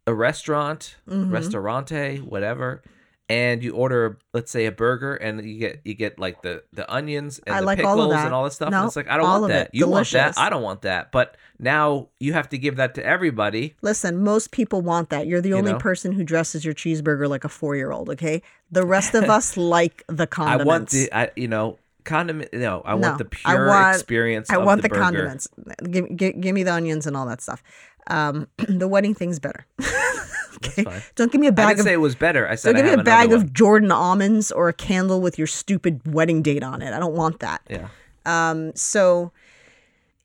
[0.06, 1.32] a restaurant, Mhm.
[1.32, 2.82] restaurante, whatever,
[3.30, 6.90] and you order let's say a burger and you get you get like the the
[6.92, 8.26] onions and I the like pickles all of that.
[8.26, 8.72] and all this stuff.
[8.72, 9.70] No, and it's like I don't want that.
[9.74, 10.38] You want that.
[10.38, 11.12] I don't want that.
[11.12, 13.76] But now you have to give that to everybody.
[13.82, 15.28] Listen, most people want that.
[15.28, 15.80] You're the only know?
[15.80, 18.10] person who dresses your cheeseburger like a four year old.
[18.12, 20.62] Okay, the rest of us like the condiments.
[20.62, 23.96] I want the I you know condiment no, I No, want the I pure want-
[23.96, 25.48] experience I want the, the, condiments.
[25.92, 27.62] Give, give, give me the onions and all that stuff.
[28.08, 29.66] Um, the wedding thing's better.
[30.56, 32.48] okay, don't give me a I bag didn't of say it was better.
[32.48, 35.38] I said don't I give me a bag of Jordan almonds or a candle with
[35.38, 36.94] your stupid wedding date on it.
[36.94, 37.62] I don't want that.
[37.70, 37.90] Yeah.
[38.26, 39.32] Um, so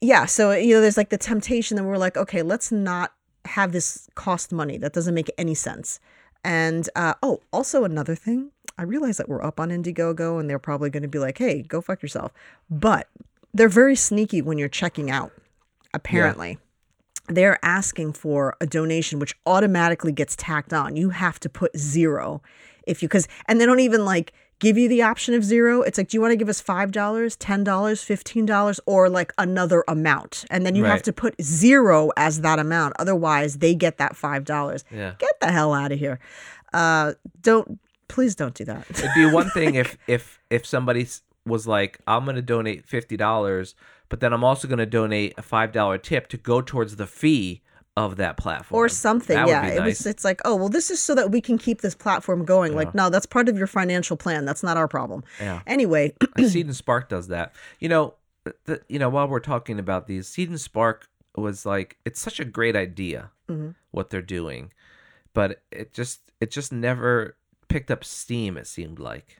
[0.01, 3.12] yeah, so you know, there's like the temptation that we're like, okay, let's not
[3.45, 4.79] have this cost money.
[4.79, 5.99] That doesn't make any sense.
[6.45, 10.59] And uh, oh, also another thing, I realize that we're up on Indiegogo and they're
[10.59, 12.33] probably going to be like, hey, go fuck yourself.
[12.71, 13.09] But
[13.55, 15.33] they're very sneaky when you're checking out.
[15.95, 16.59] Apparently,
[17.29, 20.97] they're asking for a donation, which automatically gets tacked on.
[20.97, 22.43] You have to put zero
[22.87, 25.83] if you because and they don't even like give you the option of zero.
[25.83, 29.09] It's like, do you want to give us five dollars, ten dollars, fifteen dollars, or
[29.09, 30.45] like another amount?
[30.51, 32.95] And then you have to put zero as that amount.
[32.99, 34.85] Otherwise, they get that five dollars.
[34.91, 35.15] Yeah.
[35.19, 36.19] Get the hell out of here.
[36.73, 37.79] Uh, don't
[38.12, 38.87] please don't do that.
[38.90, 41.07] It'd be one thing if if if somebody
[41.44, 43.75] was like, "I'm going to donate fifty dollars,"
[44.09, 47.07] but then I'm also going to donate a five dollar tip to go towards the
[47.07, 47.62] fee
[47.96, 49.37] of that platform or something.
[49.37, 50.07] That yeah, it was.
[50.07, 52.75] It's like, oh well, this is so that we can keep this platform going.
[52.75, 54.44] Like, no, that's part of your financial plan.
[54.44, 55.25] That's not our problem.
[55.40, 55.61] Yeah.
[55.66, 57.53] Anyway, Seed and Spark does that.
[57.81, 58.14] You know,
[58.64, 62.38] the, you know, while we're talking about these, Seed and Spark was like, it's such
[62.40, 63.75] a great idea Mhm.
[63.90, 64.72] what they're doing,
[65.35, 67.37] but it just it just never
[67.73, 68.57] picked up steam.
[68.57, 69.39] It seemed like.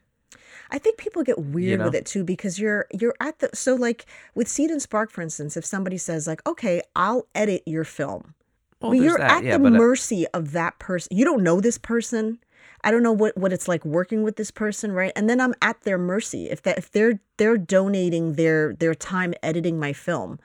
[0.71, 1.99] I think people get weird with know?
[1.99, 5.57] it too because you're you're at the so like with Seed and Spark, for instance,
[5.57, 8.35] if somebody says like, okay, I'll edit your film.
[8.81, 11.17] Well, Well, you're that, at yeah, the uh, mercy of that person.
[11.17, 12.39] You don't know this person.
[12.85, 15.13] I don't know what, what it's like working with this person, right?
[15.15, 19.35] And then I'm at their mercy if that if they're they're donating their their time
[19.43, 20.41] editing my film.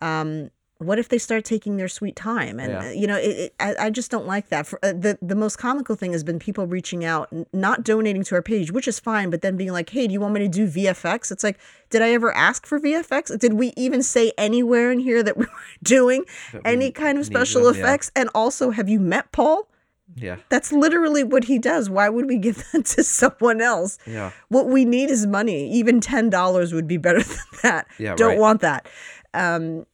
[0.00, 0.50] Um,
[0.84, 2.58] what if they start taking their sweet time?
[2.60, 2.88] And Yeah.
[2.88, 4.66] uh, you know, it, it, I, I just don't like that.
[4.66, 8.34] For, uh, the the most comical thing has been people reaching out, not donating to
[8.34, 10.48] our page, which is fine, but then being like, "Hey, do you want me to
[10.48, 11.58] do VFX?" It's like,
[11.90, 13.38] did I ever ask for VFX?
[13.38, 15.50] Did we even say anywhere in here that we were
[15.82, 17.80] doing that we any kind of special them, yeah.
[17.82, 18.10] effects?
[18.16, 19.68] And also, have you met Paul?
[20.14, 21.88] Yeah, That's literally what he does.
[21.88, 23.96] Why would we give that to someone else?
[24.06, 25.70] yeah, What we need is money.
[25.72, 27.86] Even ten dollars would be better than that.
[27.98, 28.38] Yeah, don't right.
[28.38, 28.86] want that.
[29.32, 29.86] Um,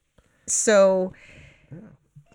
[0.50, 1.12] so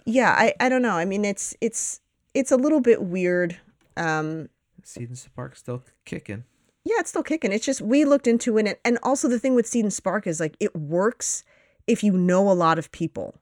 [0.06, 0.97] yeah, I I don't know.
[0.97, 1.99] I mean, it's it's
[2.34, 3.58] it's a little bit weird.
[3.97, 4.49] Um,
[4.84, 6.43] Seed and Spark still kicking.
[6.84, 7.52] yeah, it's still kicking.
[7.52, 10.28] It's just we looked into it, and, and also the thing with Seed and Spark
[10.28, 11.43] is like it works
[11.88, 13.36] if you know a lot of people.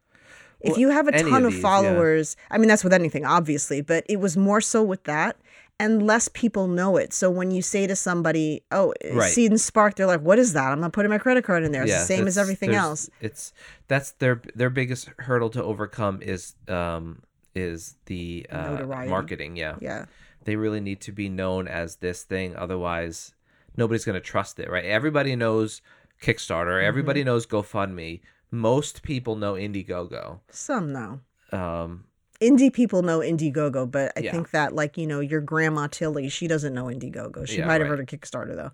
[0.60, 1.62] If Well, you have a ton of of, these, yeah.
[1.70, 5.38] followers, I mean that's with anything, obviously, but it was more so with that,
[5.82, 7.12] and less people know it.
[7.12, 9.32] So when you say to somebody, "Oh, Right.
[9.32, 11.72] Seed and Spark," they're like, "What is that?" I'm not putting my credit card in
[11.72, 11.82] there.
[11.82, 13.10] It's the same as everything else.
[13.20, 13.52] It's
[13.88, 17.24] that's their their biggest hurdle to overcome is um
[17.56, 19.58] is the uh, marketing.
[19.58, 20.06] Yeah, Yeah,
[20.46, 22.56] they really need to be known as this thing.
[22.56, 23.34] Otherwise,
[23.76, 24.70] nobody's going to trust it.
[24.70, 24.86] Right?
[24.86, 25.82] Everybody knows
[26.22, 26.78] Kickstarter.
[26.78, 26.88] Mm-hmm.
[26.88, 28.22] Everybody knows GoFundMe.
[28.52, 30.42] Most people know Indiegogo.
[30.52, 31.22] some know.
[31.52, 32.06] Um,
[32.42, 34.32] Indie people know Indiegogo, but I Yeah.
[34.32, 37.48] think that like you know your grandma Tilly, she doesn't know Indiegogo.
[37.48, 37.90] She Yeah, might have right.
[37.90, 38.72] heard of Kickstarter though.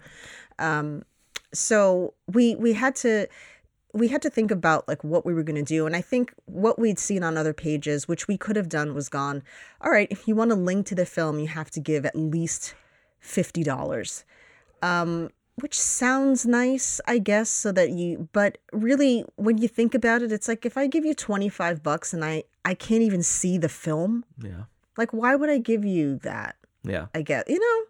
[0.58, 1.03] Um,
[1.53, 3.27] so we we had to
[3.93, 6.34] we had to think about like what we were going to do, and I think
[6.45, 9.43] what we'd seen on other pages, which we could have done, was gone.
[9.82, 12.15] All right, if you want to link to the film, you have to give at
[12.15, 12.73] least
[13.19, 14.23] fifty dollars.
[14.82, 15.30] Um,
[15.61, 20.31] which sounds nice, I guess, so that you but really when you think about it,
[20.31, 23.69] it's like if I give you 25 bucks and I I can't even see the
[23.69, 24.63] film, yeah,
[24.97, 26.55] like why would I give you that?
[26.83, 27.85] yeah, I get, you know.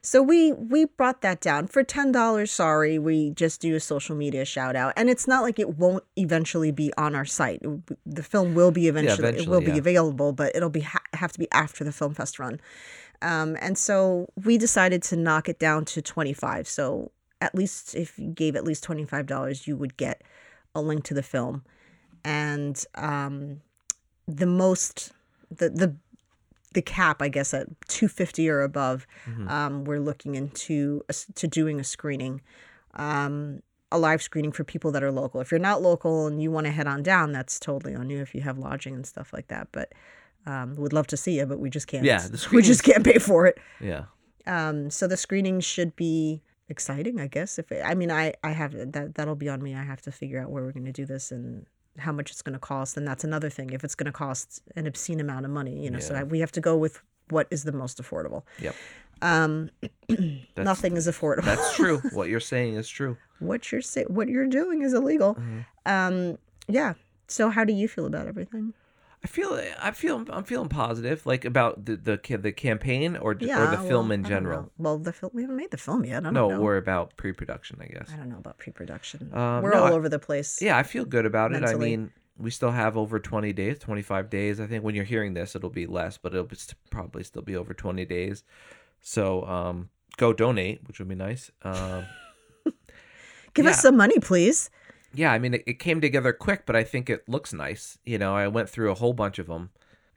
[0.00, 2.52] So we we brought that down for ten dollars.
[2.52, 6.04] Sorry, we just do a social media shout out, and it's not like it won't
[6.16, 7.60] eventually be on our site.
[8.06, 9.42] The film will be eventually, Yeah.
[9.42, 12.14] it will eventually, be available, but it'll be ha- have to be after the film
[12.14, 12.60] fest run.
[13.22, 16.68] Um, and so we decided to knock it down to twenty five.
[16.68, 20.22] So at least if you gave at least twenty five dollars, you would get
[20.74, 21.64] a link to the film,
[22.24, 23.60] and um,
[24.26, 25.12] the most
[25.50, 25.94] the the
[26.74, 29.48] the cap, I guess, at 250 or above, Mm-hmm.
[29.48, 32.42] um, we're looking into a to doing a screening,
[32.94, 35.40] um, a live screening for people that are local.
[35.40, 38.20] If you're not local and you want to head on down, that's totally on you
[38.20, 39.68] if you have lodging and stuff like that.
[39.72, 39.92] But
[40.48, 42.04] um, would love to see you, but we just can't.
[42.04, 43.58] Yeah, we just can't pay for it.
[43.80, 44.04] yeah.
[44.46, 47.58] Um, so the screening should be exciting, I guess.
[47.58, 49.74] If it, I mean, I I have that that'll be on me.
[49.74, 51.66] I have to figure out where we're going to do this and
[51.98, 53.70] how much it's going to cost, and that's another thing.
[53.70, 56.40] If it's going to cost an obscene amount of money, you know, so I, we
[56.40, 58.44] have to go with what is the most affordable.
[58.58, 58.74] Yep.
[59.20, 59.70] Um,
[60.56, 61.44] nothing is affordable.
[61.44, 61.98] That's true.
[62.12, 63.18] what you're saying is true.
[63.40, 65.34] what you're say, what you're doing is illegal.
[65.34, 65.60] Mm-hmm.
[65.84, 66.94] Um, yeah.
[67.26, 68.72] So how do you feel about everything?
[69.24, 73.62] I feel I feel I'm feeling positive, like about the the the campaign or Yeah.
[73.62, 74.70] or the film in general.
[74.78, 76.18] Well, the film we haven't made the film yet.
[76.18, 76.60] I don't No, know.
[76.60, 78.10] or about pre-production, I guess.
[78.12, 79.30] I don't know about pre-production.
[79.34, 80.62] Um, We're no, all I- over the place.
[80.62, 81.64] Yeah, I feel good about it.
[81.64, 84.60] I mean, we still have over 20 days, 25 days.
[84.60, 86.48] I think when you're hearing this, it'll be less, but it'll
[86.90, 88.44] probably still be over 20 days.
[89.00, 91.50] So, um, go donate, which would be nice.
[91.62, 92.04] Um,
[93.54, 94.70] Give us some money, please.
[95.14, 97.98] Yeah, I mean, it, it came together quick, but I think it looks nice.
[98.04, 99.70] You know, I went through a whole bunch of them.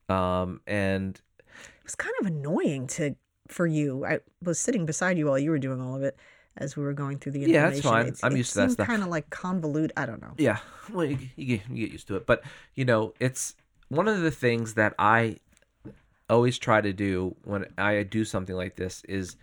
[0.10, 3.16] Um, and It was kind of annoying to
[3.48, 4.06] for you.
[4.06, 6.18] I was sitting beside you while you were doing all of it
[6.58, 7.56] as we were going through the interview.
[7.56, 8.08] Yeah, that's fine.
[8.08, 8.88] It's, I'm used to that stuff.
[8.88, 9.92] Kind of like convolute.
[9.96, 10.34] I don't know.
[10.38, 10.58] Yeah,
[10.94, 12.26] well, you, you, get, you get used to it.
[12.26, 12.44] But
[12.76, 13.56] you know, it's
[13.90, 15.38] one of the things that I
[16.30, 19.36] always try to do when I do something like this is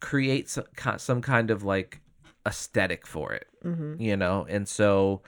[0.00, 0.64] create some,
[0.98, 2.00] some kind of like
[2.46, 3.46] aesthetic for it.
[3.64, 5.22] Hmm You know, and so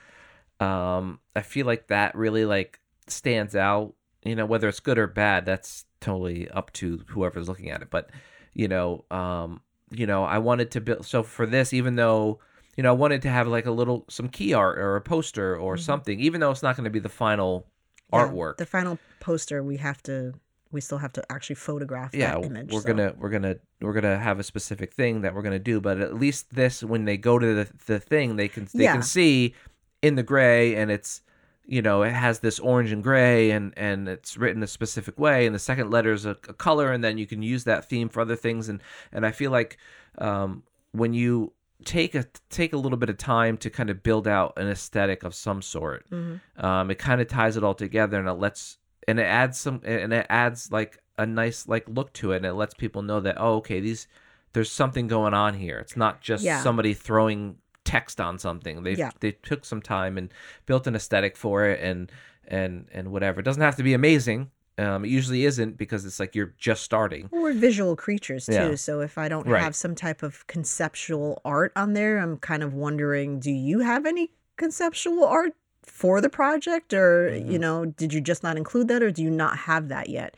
[0.59, 3.93] um, I feel like that really like stands out.
[4.23, 7.89] You know, whether it's good or bad, that's totally up to whoever's looking at it.
[7.89, 8.09] But
[8.53, 11.05] you know, um, you know, I wanted to build.
[11.05, 12.39] So for this, even though
[12.75, 15.55] you know, I wanted to have like a little some key art or a poster
[15.57, 15.79] or Mhm.
[15.79, 17.65] something, even though it's not going to be the final
[18.13, 18.57] Yeah, artwork.
[18.57, 20.33] The final poster, we have to.
[20.71, 22.71] We still have to actually photograph yeah, that image.
[22.71, 25.79] we're so- gonna we're gonna we're gonna have a specific thing that we're gonna do.
[25.81, 28.93] But at least this, when they go to the the thing, they can they Yeah.
[28.93, 29.53] can see
[30.01, 31.21] in the gray, and it's
[31.65, 35.45] you know it has this orange and gray, and and it's written a specific way,
[35.45, 38.09] and the second letter is a, a color, and then you can use that theme
[38.09, 39.77] for other things, and and I feel like
[40.17, 41.53] um, when you
[41.85, 45.21] take a take a little bit of time to kind of build out an aesthetic
[45.23, 46.41] of some sort Mhm.
[46.57, 49.81] um, it kind of ties it all together and it lets and it adds some
[49.83, 53.19] and it adds like a nice like look to it and it lets people know
[53.19, 54.07] that oh okay these
[54.53, 56.61] there's something going on here it's not just Yeah.
[56.61, 59.11] somebody throwing text on something they Yeah.
[59.21, 60.31] they took some time and
[60.65, 62.11] built an aesthetic for it and
[62.47, 66.19] and and whatever it doesn't have to be amazing um, it usually isn't because it's
[66.19, 68.75] like you're just starting Well, We're visual creatures too, Yeah.
[68.75, 69.63] so if I don't Right.
[69.63, 74.05] have some type of conceptual art on there, I'm kind of wondering, do you have
[74.05, 75.53] any conceptual art
[75.87, 77.59] for the project, or you Mhm.
[77.59, 80.35] know, did you just not include that, or do you not have that yet?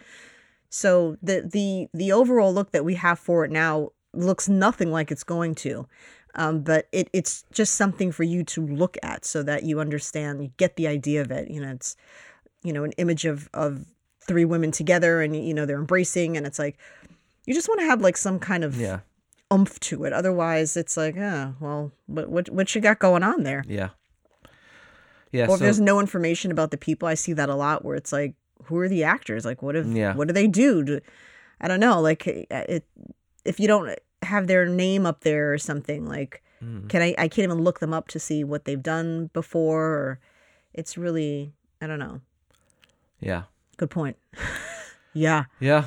[0.70, 5.12] So the the the overall look that we have for it now looks nothing like
[5.12, 5.88] it's going to.
[6.36, 10.44] Um, but it, it's just something for you to look at so that you understand,
[10.44, 11.50] you get the idea of it.
[11.50, 11.96] You know, it's,
[12.64, 13.86] you know, an image of, of
[14.22, 16.78] three women together and, you know, they're embracing and it's like,
[17.48, 19.00] you just want to have like some kind of yeah
[19.52, 20.14] oomph to it.
[20.14, 23.64] Otherwise, it's like, oh, well, what what what you got going on there?
[23.68, 23.90] Yeah.
[25.32, 25.44] Yeah.
[25.48, 27.96] Or if so, there's no information about the people, I see that a lot where
[27.96, 29.46] it's like, who are the actors?
[29.46, 30.16] Like, what if, Yeah.
[30.16, 30.84] what do they do?
[30.84, 31.00] do?
[31.62, 32.00] I don't know.
[32.02, 32.86] Like, it,
[33.46, 36.90] if you don't have their name up there or something, like, Mm.
[36.90, 37.16] can I?
[37.18, 39.86] I can't even look them up to see what they've done before.
[39.86, 40.20] Or
[40.74, 42.20] it's really, I don't know.
[43.22, 43.44] yeah.
[43.78, 44.18] Good point.
[45.14, 45.86] yeah, Yeah.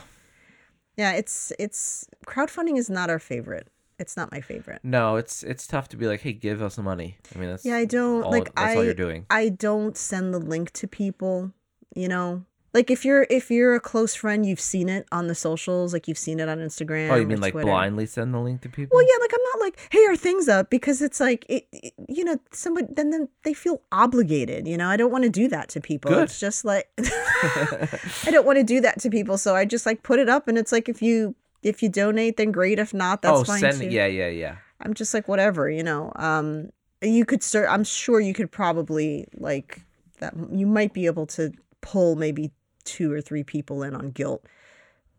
[0.96, 1.12] yeah.
[1.12, 3.68] It's it's crowdfunding is not our favorite.
[4.02, 4.80] It's not my favorite.
[4.82, 7.16] No, it's it's tough to be like, hey, give us money.
[7.34, 8.54] I mean, that's Yeah, I don't all, like.
[8.54, 9.24] That's I all you're doing.
[9.30, 11.52] I don't send the link to people,
[11.94, 12.44] you know.
[12.74, 16.08] Like if you're if you're a close friend, you've seen it on the socials, like
[16.08, 17.10] you've seen it on Instagram.
[17.10, 17.66] Oh, you mean like Twitter.
[17.66, 18.96] blindly send the link to people?
[18.96, 20.70] Well, yeah, like I'm not like, hey, are things up?
[20.70, 24.66] Because it's like, it, it- you know, somebody then then they feel obligated.
[24.66, 26.12] You know, I don't want to do that to people.
[26.12, 26.24] Good.
[26.24, 30.02] It's just like I don't want to do that to people, so I just like
[30.02, 32.78] put it up, and it's like if you if you donate, then great.
[32.78, 33.88] If not, that's oh, fine send too.
[33.88, 34.56] yeah, yeah, yeah.
[34.80, 36.12] I'm just like whatever, you know.
[36.16, 36.70] Um,
[37.00, 37.68] you could start.
[37.70, 39.82] I'm sure you could probably like
[40.18, 40.34] that.
[40.50, 42.50] You might be able to pull maybe
[42.84, 44.44] two or three people in on guilt,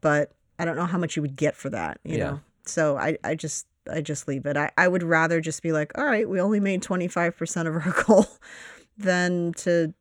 [0.02, 2.00] but I don't know how much you would get for that.
[2.04, 2.24] You Yeah.
[2.24, 2.40] know.
[2.66, 4.56] So I, I just, I just leave it.
[4.56, 7.76] I, I would rather just be like, all right, we only made 25 percent of
[7.76, 8.28] our goal,
[8.98, 9.94] than to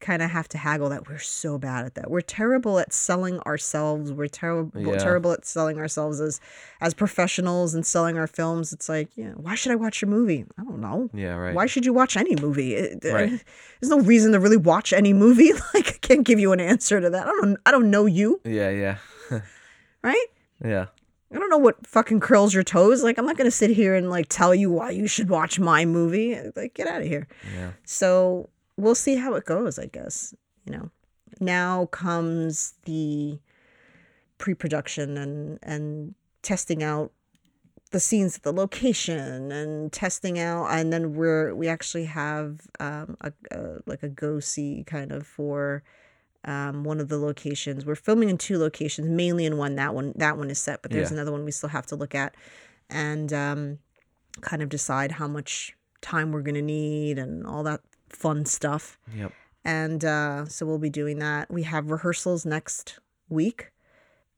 [0.00, 1.08] kind of have to haggle that.
[1.08, 2.10] We're so bad at that.
[2.10, 4.12] We're terrible at selling ourselves.
[4.12, 4.96] We're terrible, Yeah.
[4.98, 6.40] terrible at selling ourselves as
[6.80, 8.72] as professionals and selling our films.
[8.72, 10.44] It's like, yeah, why should I watch your movie?
[10.58, 11.10] I don't know.
[11.12, 11.54] Yeah, right.
[11.54, 12.74] Why should you watch any movie?
[12.74, 13.30] It- Right.
[13.80, 15.52] There's no reason to really watch any movie.
[15.74, 17.26] Like, I can't give you an answer to that.
[17.26, 17.56] I don't.
[17.66, 18.96] I don't know you, Yeah, yeah.
[20.02, 20.26] right?
[20.64, 20.86] Yeah.
[21.32, 23.04] I don't know what fucking curls your toes.
[23.04, 25.84] Like, I'm not gonna sit here and like tell you why you should watch my
[25.84, 26.36] movie.
[26.56, 27.28] Like, get out of here.
[27.54, 27.70] Yeah.
[27.84, 28.48] So
[28.82, 30.34] we'll see how it goes, I guess.
[30.64, 30.90] You know,
[31.40, 33.38] now comes the
[34.38, 37.12] pre-production and and testing out
[37.90, 43.16] the scenes at the location and testing out and then we're we actually have um
[43.20, 45.82] a, a like a go see kind of for
[46.46, 50.14] um one of the locations we're filming in two locations mainly in one that one
[50.16, 51.16] that one is set but there's Yeah.
[51.16, 52.34] another one we still have to look at
[52.88, 53.78] and um
[54.40, 58.98] kind of decide how much time we're going to need and all that fun stuff
[59.14, 59.32] Yep.
[59.64, 61.50] and uh, so we'll be doing that.
[61.50, 63.70] We have rehearsals next week,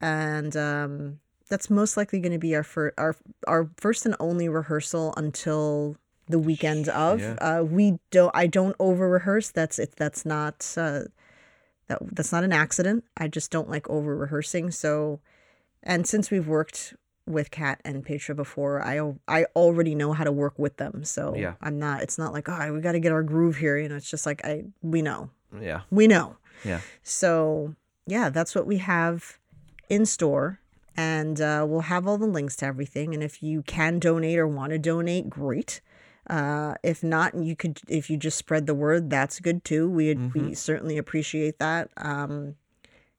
[0.01, 4.49] and um, that's most likely going to be our fir- our our first and only
[4.49, 5.97] rehearsal until
[6.29, 7.21] the weekend of.
[7.21, 7.35] Yeah.
[7.41, 8.31] Uh, we don't.
[8.35, 9.51] I don't over rehearse.
[9.51, 9.95] That's it.
[9.97, 10.73] That's not.
[10.77, 11.03] Uh,
[11.89, 13.05] that that's not an accident.
[13.17, 14.71] I just don't like over rehearsing.
[14.71, 15.21] So,
[15.83, 16.95] and since we've worked
[17.27, 21.05] with Kat and Petra before, I I already know how to work with them.
[21.05, 21.55] So Yeah.
[21.61, 22.03] I'm not.
[22.03, 23.79] It's not like oh we got to get our groove here.
[23.79, 25.31] You know, it's just like I we know
[25.61, 25.83] Yeah.
[25.91, 26.37] we know.
[26.65, 26.81] Yeah.
[27.03, 27.75] So
[28.07, 29.39] yeah, that's what we have
[29.89, 30.59] in store.
[30.97, 33.15] And uh, we'll have all the links to everything.
[33.15, 35.81] And if you can donate or want to donate, great.
[36.29, 39.89] Uh, if not, you could if you just spread the word, that's good too.
[39.89, 41.89] We we certainly appreciate that.
[41.97, 42.57] Um,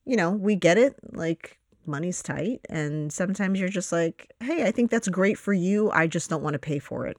[0.05, 0.95] you know, we get it.
[1.13, 5.91] Like money's tight, and sometimes you're just like, hey, I think that's great for you.
[5.91, 7.17] I just don't want to pay for it.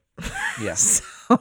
[0.61, 0.75] Yeah.
[0.75, 1.41] so,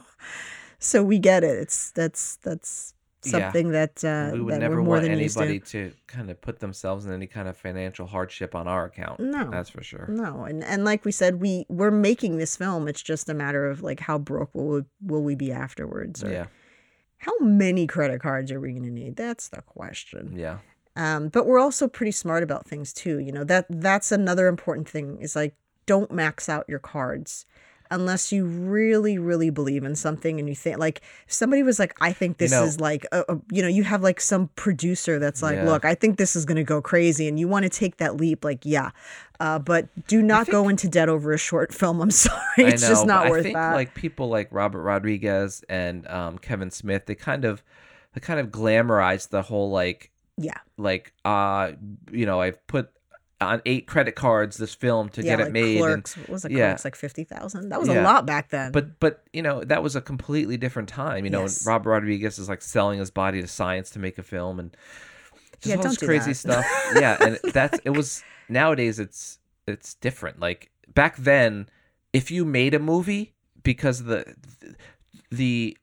[0.78, 1.58] so we get it.
[1.58, 2.92] It's that's that's
[3.24, 3.30] Yeah.
[3.30, 5.16] something that uh, we would that never want than to.
[5.16, 9.18] anybody to kind of put themselves in any kind of financial hardship on our account.
[9.20, 9.50] No.
[9.50, 10.06] That's for sure.
[10.08, 12.86] No, and and like we said, we we're making this film.
[12.88, 16.30] It's just a matter of like how broke will we, will we be afterwards, or
[16.30, 16.46] Yeah.
[17.18, 19.16] how many credit cards are we going to need?
[19.16, 20.34] That's the question.
[20.36, 20.58] Yeah.
[20.96, 23.18] Um, but we're also pretty smart about things too.
[23.18, 25.18] You know that that's another important thing.
[25.20, 25.54] Is like
[25.86, 27.46] don't max out your cards
[27.90, 32.10] unless you really really believe in something and you think like somebody was like i
[32.14, 35.42] think this know- is like a, a- you know you have like some producer that's
[35.42, 35.66] like Yeah.
[35.66, 38.16] look i think this is going to go crazy and you want to take that
[38.16, 38.90] leap like yeah
[39.38, 42.88] uh, but do not go into debt over a short film i'm sorry it's know,
[42.88, 47.04] just not I worth think that like people like Robert Rodriguez and um, Kevin Smith,
[47.04, 47.62] they kind of
[48.14, 51.72] they kind of glamorized the whole like yeah like uh
[52.10, 52.90] you know I've put
[53.40, 55.76] on eight credit cards this film to yeah get like it made.
[55.76, 56.68] and- clerks what was it yeah.
[56.76, 58.00] clerks like 50000 that was Yeah.
[58.00, 61.24] a lot back then but but you know that was a completely different time.
[61.24, 61.66] You know, Yes.
[61.66, 64.74] Robert Rodriguez is like selling his body to science to make a film and
[65.60, 66.36] just Yeah, all this crazy that.
[66.36, 66.66] stuff.
[66.96, 70.40] yeah, and that's it was nowadays it's it's different.
[70.40, 71.68] Like back then,
[72.12, 74.34] if you made a movie because the
[75.30, 75.76] the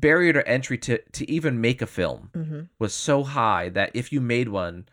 [0.00, 4.12] barrier to entry to to even make a film hmm was so high that if
[4.12, 4.86] you made one,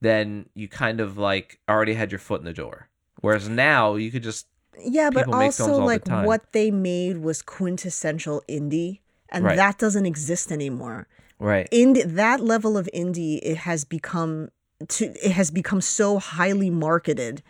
[0.00, 2.88] then you kind of like already had your foot in the door.
[3.20, 4.46] Whereas now you could just
[4.78, 9.00] Yeah, but people make films also all the like what they made was quintessential indie,
[9.28, 9.56] and Right.
[9.56, 11.08] that doesn't exist anymore.
[11.38, 11.68] right.
[11.70, 14.50] In that level of indie, it has become
[14.88, 17.42] to it has become so highly marketed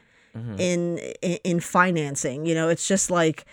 [0.59, 2.47] in, in in financing.
[2.47, 3.45] You know, it's just like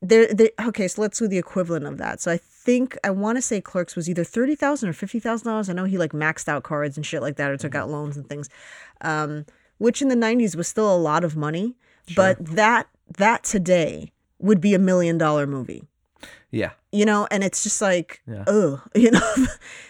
[0.00, 0.32] there.
[0.32, 2.20] there- Okay, so let's do the equivalent of that.
[2.20, 5.48] So I think I want to say Clerks was either thirty thousand or fifty thousand
[5.48, 5.68] dollars.
[5.68, 8.16] I know he like maxed out cards and shit like that, or took out loans
[8.16, 8.48] and things,
[9.00, 9.44] um,
[9.78, 11.74] which in the nineties was still a lot of money.
[12.16, 12.88] But that
[13.18, 15.82] that today would be a million dollar movie
[16.50, 16.70] Yeah.
[16.92, 18.44] you know and it's just like Yeah.
[18.94, 19.34] you know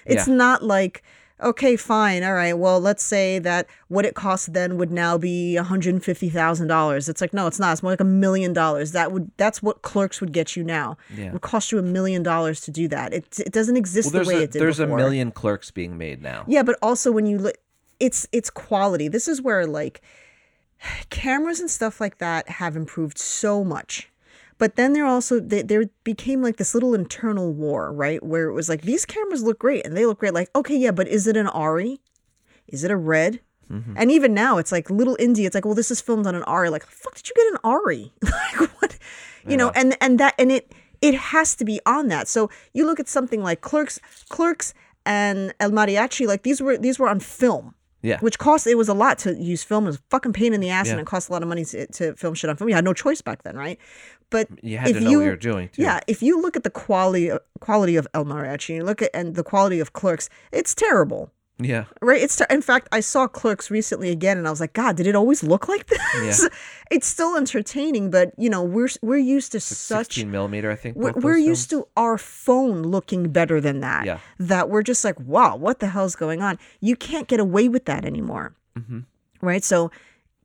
[0.07, 0.35] it's Yeah.
[0.35, 1.03] not like
[1.41, 5.57] okay fine all right well let's say that what it cost then would now be
[5.61, 9.63] $150000 it's like no it's not it's more like a million dollars that would that's
[9.63, 11.27] what clerks would get you now Yeah.
[11.27, 14.25] it would cost you a million dollars to do that it, it doesn't exist Well,
[14.25, 14.95] the way a, it did there's before.
[14.99, 16.45] a million clerks being made now.
[16.49, 17.57] Yeah, but also when you look,
[18.01, 19.09] it's it's quality.
[19.09, 20.01] This is where like
[21.11, 24.11] cameras and stuff like that have improved so much.
[24.59, 28.23] But then there also they, there became like this little internal war, right?
[28.23, 30.35] Where it was like these cameras look great and they look great.
[30.35, 32.01] Like okay, yeah, but is it an ARRI?
[32.67, 33.41] Is it a Red?
[33.71, 33.95] Mm-hmm.
[33.97, 35.45] And even now, it's like little indie.
[35.47, 36.71] It's like, well, this is filmed on an ARRI.
[36.71, 38.13] Like, fuck, did you get an ARRI?
[38.23, 38.99] like, what?
[39.47, 42.29] You know, and and that and it it has to be on that.
[42.29, 44.75] So you look at something like Clerks, Clerks,
[45.07, 46.27] and El Mariachi.
[46.27, 47.75] Like these were these were on film.
[48.03, 48.21] Yeah.
[48.21, 49.85] Which cost it was a lot to use film.
[49.85, 51.65] It was a fucking pain in the ass, and it cost a lot of money
[51.65, 52.69] to, to film shit on film.
[52.69, 53.79] You had no choice back then, right?
[54.31, 55.83] But You had to know you, what you were doing, too.
[55.83, 57.31] Yeah, if you look at the quality
[57.61, 61.33] quality of El Mariachi, and you look at and the quality of Clerks, it's terrible.
[61.61, 61.85] Yeah.
[62.01, 62.23] Right?
[62.23, 65.17] It's in fact, I saw Clerks recently again, and I was like, God, did it
[65.17, 66.49] always look like this?
[66.91, 70.97] it's still entertaining, but you know, we're we're used to such 16 millimeter, I think.
[70.97, 74.07] we're, we're used to our phone looking better than that.
[74.07, 74.19] Yeah.
[74.39, 76.59] That we're just like, wow, what the hell's going on?
[76.81, 78.55] You can't get away with that anymore.
[78.79, 79.01] Mm-hmm.
[79.41, 79.65] Right?
[79.65, 79.91] So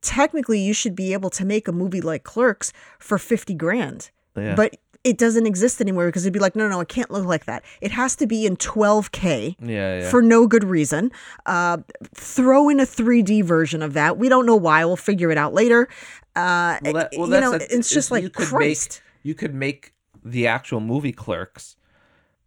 [0.00, 4.10] technically, you should be able to make a movie like Clerks for 50 grand.
[4.36, 4.56] Yeah.
[4.56, 7.26] But it doesn't exist anymore because it'd be like, no, no, no, it can't look
[7.26, 7.62] like that.
[7.82, 10.10] It has to be in 12K Yeah, yeah.
[10.10, 11.12] for no good reason.
[11.46, 11.78] Uh,
[12.14, 14.16] throw in a 3D version of that.
[14.18, 14.84] We don't know why.
[14.84, 15.88] We'll figure it out later.
[16.34, 19.02] Uh, well, that, well, you know, the- it's just like you could Christ.
[19.22, 19.92] Make, you could make
[20.24, 21.76] the actual movie Clerks,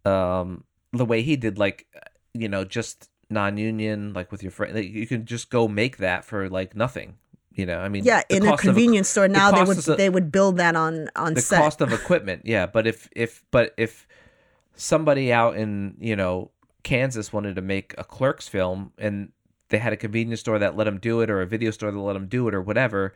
[0.04, 1.86] um, the way he did, like,
[2.34, 4.74] you know, just non-union, like with your friend.
[4.74, 7.14] like, You can just go make that for like nothing.
[7.58, 10.08] You know, I mean, Yeah, in a convenience store the now they would a- they
[10.08, 11.58] would build that on on the set.
[11.60, 14.06] cost of equipment yeah but if if but if
[14.74, 16.50] somebody out in you know
[16.84, 19.32] kansas wanted to make a clerks film and
[19.70, 21.98] they had a convenience store that let them do it or a video store that
[21.98, 23.14] let them do it or whatever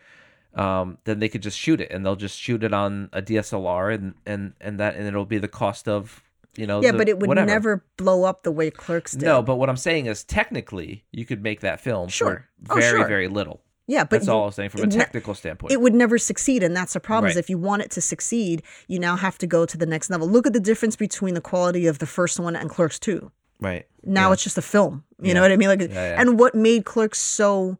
[0.54, 3.94] um, then they could just shoot it and they'll just shoot it on a dslr
[3.94, 6.22] and and and that and it'll be the cost of
[6.56, 7.46] you know yeah, the- but it would whatever.
[7.46, 9.22] never blow up the way Clerks did.
[9.24, 12.48] no but what i'm saying is technically you could make that film Sure.
[12.64, 13.06] for Oh, very sure.
[13.08, 15.72] very little yeah, but that's all i'm saying from a it ne- technical standpoint.
[15.72, 18.62] it would never succeed and that's the problem is if you want it to succeed
[18.88, 20.28] you now have to go to the next level.
[20.28, 23.30] Look at the difference between the quality of the first one and clerks 2
[23.60, 23.86] right.
[24.04, 24.32] Now Yeah.
[24.34, 25.34] it's just a film you Yeah.
[25.34, 25.68] know what i mean?
[25.68, 26.20] Like yeah.
[26.20, 27.78] and what made clerks so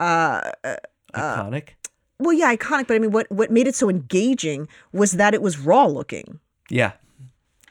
[0.00, 0.50] uh
[1.14, 1.70] iconic?
[2.18, 5.42] Well yeah iconic but i mean what what made it so engaging was that it
[5.42, 6.40] was raw looking.
[6.70, 6.92] Yeah.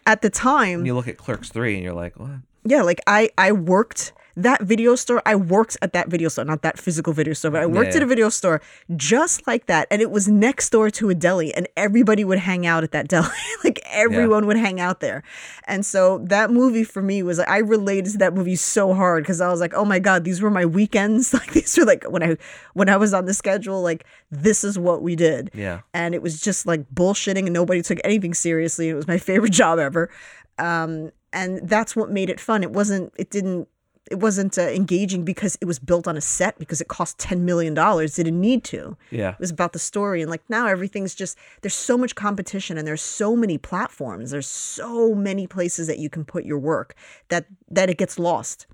[0.05, 2.31] At the time and you look at clerks 3 and you're like what?
[2.65, 6.61] Yeah like i i worked that video store i worked at that video store not
[6.61, 8.61] that physical video store but i worked Yeah, at a video store
[8.95, 12.65] just like that and it was next door to a deli and everybody would hang
[12.65, 13.27] out at that deli.
[13.63, 15.23] Like everyone would hang out there.
[15.67, 19.39] And so that movie for me was i related to that movie so hard because
[19.39, 21.33] i was like oh my god these were my weekends.
[21.43, 22.37] Like these were like when i
[22.73, 25.51] when i was on the schedule like this is what we did.
[25.53, 25.81] Yeah.
[25.93, 29.53] And it was just like bullshitting and nobody took anything seriously it was my favorite
[29.53, 30.09] job ever.
[30.57, 32.63] Um, and that's what made it fun.
[32.63, 33.67] It wasn't it didn't
[34.11, 37.45] it wasn't uh, engaging because it was built on a set because it cost 10
[37.45, 38.15] million dollars.
[38.15, 38.97] Didn't need to.
[39.11, 39.31] Yeah.
[39.31, 42.87] It was about the story and like now everything's just there's so much competition and
[42.87, 44.31] there's so many platforms.
[44.31, 46.95] There's so many places that you can put your work
[47.29, 48.67] that that it gets lost.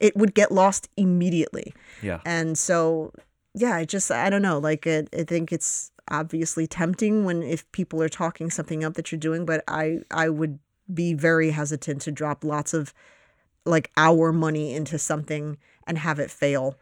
[0.00, 1.72] It would get lost immediately.
[2.02, 2.20] Yeah.
[2.24, 3.12] And so
[3.54, 7.70] yeah i just i don't know like it, i think it's obviously tempting when if
[7.72, 10.58] people are talking something up that you're doing but i i would
[10.92, 12.92] be very hesitant to drop lots of
[13.64, 15.56] like our money into something
[15.86, 16.76] and have it fail.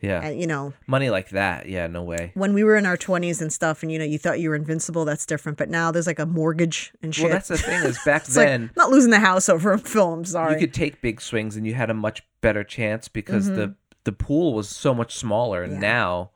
[0.00, 0.20] Yeah.
[0.20, 1.66] And you know money like that.
[1.68, 2.32] Yeah no way.
[2.34, 4.54] when we were in our 20s and stuff and you know you thought you were
[4.56, 5.56] invincible that's different.
[5.56, 7.24] But now there's like a mortgage and shit.
[7.24, 9.78] well that's the thing is back it's like then not losing the house over a
[9.78, 10.54] film sorry.
[10.54, 13.74] You could take big swings and you had a much better chance because the
[14.04, 15.62] the pool was so much smaller.
[15.62, 15.82] And Mm-hmm.
[15.82, 15.88] Yeah.
[15.92, 16.30] now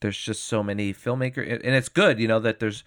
[0.00, 2.84] there's just so many filmmakers and it's good you know that there's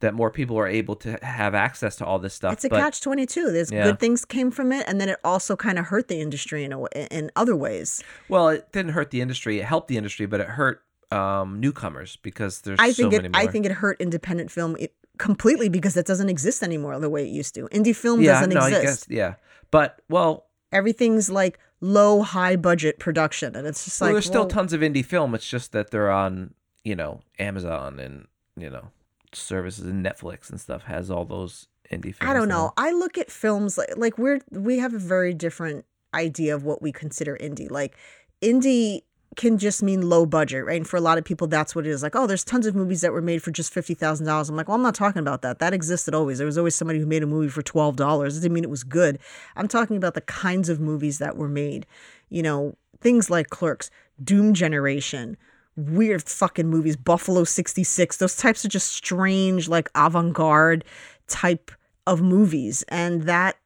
[0.00, 2.78] that more people are able to have access to all this stuff it's a but
[2.80, 3.84] catch 22 there's Yeah.
[3.84, 6.72] good things came from it and then it also kind of hurt the industry in
[6.72, 6.84] a
[7.14, 10.48] in other ways well it didn't hurt the industry it helped the industry but it
[10.48, 10.82] hurt
[11.12, 13.32] um newcomers because there's I so think many it.
[13.32, 14.76] more I think it hurt independent film
[15.18, 17.68] completely because it doesn't exist anymore the way it used to.
[17.68, 19.08] Indie film yeah doesn't no exist.
[19.08, 19.34] guess yeah
[19.70, 24.42] but well Everything's like low, high budget production, and it's just well, like there's still
[24.42, 28.26] well, tons of indie film it's just that they're on you know Amazon and
[28.56, 28.90] you know
[29.32, 32.30] services and Netflix and stuff has all those indie films.
[32.30, 32.66] I don't now.
[32.66, 32.72] know.
[32.76, 36.82] I look at films like like we're we have a very different idea of what
[36.82, 37.70] we consider indie.
[37.70, 37.96] Like
[38.42, 39.02] indie
[39.36, 40.78] can just mean low budget, right?
[40.78, 42.02] And for a lot of people, that's what it is.
[42.02, 44.48] Like, oh, there's tons of movies that were made for just fifty thousand dollars.
[44.48, 45.58] I'm like, well, I'm not talking about that.
[45.58, 46.38] That existed always.
[46.38, 48.36] There was always somebody who made a movie for twelve dollars.
[48.36, 49.18] It didn't mean it was good.
[49.54, 51.86] I'm talking about the kinds of movies that were made.
[52.30, 53.90] You know, things like Clerks,
[54.22, 55.36] Doom Generation,
[55.76, 60.84] weird fucking movies, Buffalo 66, those types of just strange, like avant garde
[61.28, 61.70] type
[62.06, 62.84] of movies.
[62.88, 63.56] And that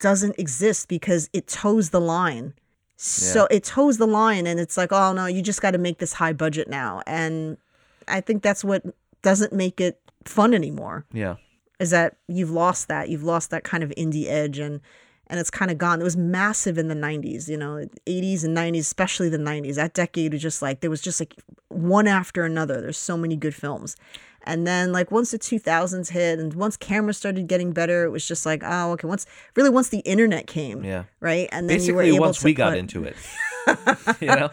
[0.00, 2.54] doesn't exist because it toes the line.
[2.96, 5.98] So it toes the line, and it's like, oh no, you just got to make
[5.98, 7.02] this high budget now.
[7.06, 7.56] And
[8.06, 8.84] I think that's what
[9.22, 11.36] doesn't make it fun anymore Yeah.
[11.80, 13.08] is that you've lost that.
[13.08, 14.80] You've lost that kind of indie edge and
[15.32, 16.00] and it's kind of gone.
[16.00, 19.76] It was massive in the 90s, you know, 80s and 90s, especially the 90s.
[19.76, 21.34] That decade was just like there was just like
[21.68, 22.80] one after another.
[22.82, 23.96] There's so many good films.
[24.44, 28.26] And then like once the 2000s hit and once cameras started getting better, it was
[28.28, 29.24] just like, oh, okay, once
[29.56, 31.04] really once the internet came, Yeah.
[31.20, 31.48] right?
[31.50, 33.16] And then you were Basically, once we got put- into it,
[34.20, 34.50] you know.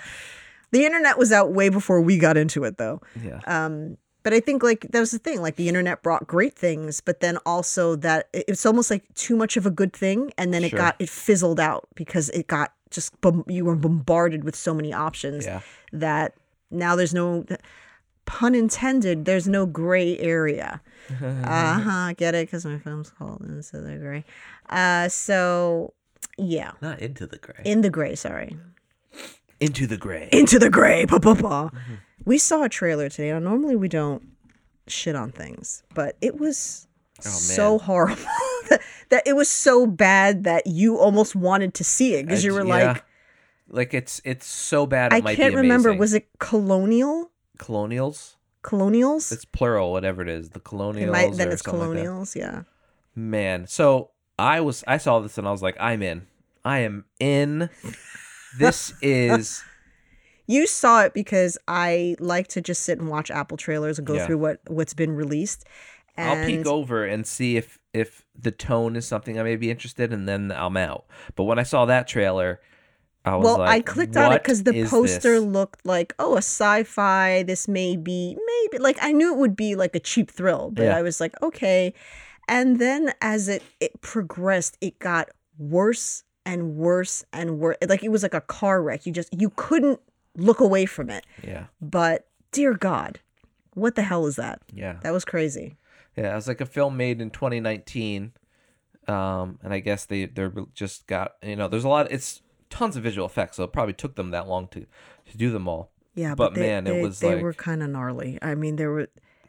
[0.72, 3.02] the internet was out way before we got into it though.
[3.22, 3.40] Yeah.
[3.48, 5.42] Um, but I think like that was the thing.
[5.42, 9.58] Like the internet brought great things, but then also that it's almost like too much
[9.58, 10.80] of a good thing, and then it Sure.
[10.80, 13.14] got it fizzled out because it got just
[13.48, 15.62] you were bombarded with so many options Yeah.
[15.94, 16.34] that
[16.72, 17.46] now there's no
[18.26, 19.26] pun intended.
[19.26, 20.82] There's no gray area.
[21.22, 22.14] uh huh.
[22.18, 22.48] Get it?
[22.48, 24.26] Because my film's called and so they're gray.
[24.70, 25.94] Uh, so
[26.38, 27.62] yeah, Not into the gray.
[27.66, 28.16] in the gray.
[28.16, 28.56] Sorry,
[29.60, 30.30] into the gray.
[30.32, 31.06] into the gray.
[31.06, 31.70] Pa pa pa.
[32.26, 33.32] We saw a trailer today.
[33.32, 34.24] Now, normally we don't
[34.88, 36.88] shit on things, but it was
[37.20, 38.22] oh, so horrible
[38.70, 42.54] that, that it was so bad that you almost wanted to see it because you
[42.54, 42.92] were Yeah.
[42.94, 43.04] like,
[43.70, 45.14] like it's it's so bad.
[45.14, 45.94] It I can't be remember.
[45.94, 47.32] Was it colonial?
[47.58, 48.36] colonials?
[48.62, 49.32] Colonials?
[49.32, 50.50] It's plural, whatever it is.
[50.50, 51.12] The It colonials.
[51.12, 52.36] might, then it's something like colonials.
[52.36, 52.64] yeah.
[53.16, 56.28] Man, so I was I saw this and I was like, I'm in.
[56.66, 57.70] I am in.
[58.58, 59.64] This is
[60.50, 64.16] You saw it because I like to just sit and watch Apple trailers and go
[64.16, 64.26] Yeah.
[64.26, 65.64] through what what's been released.
[66.18, 69.70] And I'll peek over and see if if the tone is something I may be
[69.70, 71.06] interested in, and then I'm out.
[71.36, 72.60] But when I saw that trailer,
[73.26, 76.34] I was well, like, I clicked on it because the poster this?" looked like, oh,
[76.34, 77.44] a sci-fi.
[77.44, 80.86] This may be maybe like I knew it would be like a cheap thrill, but
[80.86, 80.98] Yeah.
[80.98, 81.94] I was like, okay.
[82.48, 85.30] And then as it it progressed, it got
[85.60, 87.78] worse and worse and worse.
[87.88, 89.06] Like it was like a car wreck.
[89.06, 90.00] You just you couldn't
[90.40, 91.26] look away from it.
[91.44, 93.20] Yeah, But dear God,
[93.74, 94.62] what the hell is that?
[94.74, 95.78] yeah, That was crazy.
[96.16, 96.32] yeah.
[96.32, 98.34] It was like a film made in 2019,
[99.08, 101.68] um, and I guess they they're just got you know.
[101.68, 102.12] There's a lot.
[102.12, 104.86] It's tons of visual effects, so it probably took them that long to
[105.32, 105.92] to do them all.
[106.16, 108.38] Yeah, But but, they, man, it was they like- were kind of gnarly.
[108.42, 109.02] I mean, there were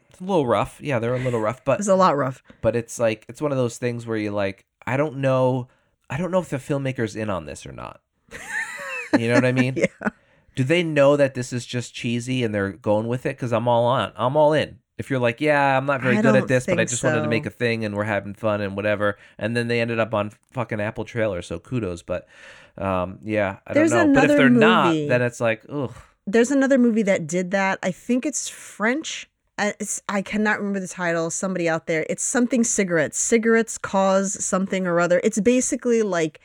[0.09, 0.79] It's a little rough.
[0.81, 2.41] Yeah, they're a little rough, but it's a lot rough.
[2.61, 5.67] but it's like it's one of those things where you like I don't know
[6.09, 8.01] I don't know if the filmmaker's in on this or not.
[9.17, 9.75] You know what I mean?
[9.77, 10.09] Yeah.
[10.55, 13.37] Do they know that this is just cheesy and they're going with it?
[13.37, 14.11] Because I'm all on.
[14.15, 14.79] I'm all in.
[14.97, 17.23] If you're like, yeah, I'm not very I good at this, but I just wanted
[17.23, 20.13] to make a thing and we're having fun and whatever, and then they ended up
[20.13, 22.03] on fucking Apple trailer, so kudos.
[22.03, 22.27] But
[22.77, 24.21] um, yeah, I There's don't know.
[24.21, 25.95] But if they're not, then it's like, ugh.
[26.27, 27.79] There's another movie that did that.
[27.81, 29.27] I think it's French.
[29.57, 31.31] It's, I cannot remember the title.
[31.31, 32.05] Somebody out there.
[32.07, 33.17] It's something cigarettes.
[33.17, 35.19] Cigarettes cause something or other.
[35.23, 36.39] It's basically like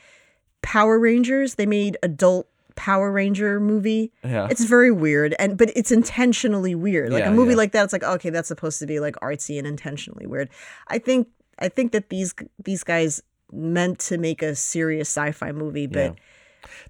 [0.63, 1.55] Power Rangers.
[1.55, 2.47] They made adult
[2.77, 4.13] Power Ranger movie.
[4.23, 4.47] Yeah.
[4.49, 7.11] It's very weird, and but it's intentionally weird.
[7.11, 7.57] Like Yeah, a movie yeah.
[7.57, 10.49] like that, it's like okay, that's supposed to be like artsy and intentionally weird.
[10.87, 11.27] I think
[11.59, 13.21] I think that these these guys
[13.51, 16.15] meant to make a serious sci-fi movie, but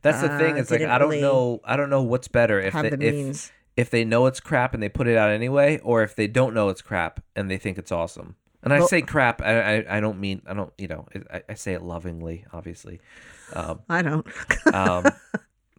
[0.01, 0.55] That's the thing.
[0.55, 1.61] uh, It's like I don't really know.
[1.63, 3.51] I don't know what's better if they, the if means.
[3.75, 6.53] if they know it's crap and they put it out anyway, or if they don't
[6.53, 8.35] know it's crap and they think it's awesome.
[8.63, 9.41] And I Well- say crap.
[9.41, 12.99] I, I I don't mean I don't you know I, I say it lovingly, obviously.
[13.53, 14.27] Um, I don't.
[14.73, 15.05] um,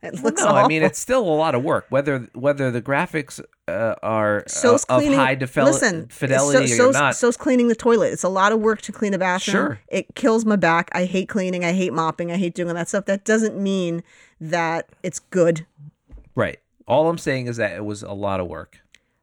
[0.02, 1.86] it well, looks no, I mean it's still a lot of work.
[1.90, 5.18] Whether whether the graphics uh, are so's uh, of cleaning.
[5.18, 7.16] high defel- listen, fidelity so, or so's, not.
[7.16, 8.12] so's cleaning the toilet.
[8.12, 9.52] It's a lot of work to clean a bathroom.
[9.52, 9.80] Sure.
[9.88, 10.88] it kills my back.
[10.92, 11.64] I hate cleaning.
[11.64, 12.30] I hate mopping.
[12.30, 13.06] I hate doing all that stuff.
[13.06, 14.02] That doesn't mean
[14.40, 15.66] that it's good.
[16.34, 16.58] right.
[16.86, 18.78] All I'm saying is that it was a lot of work.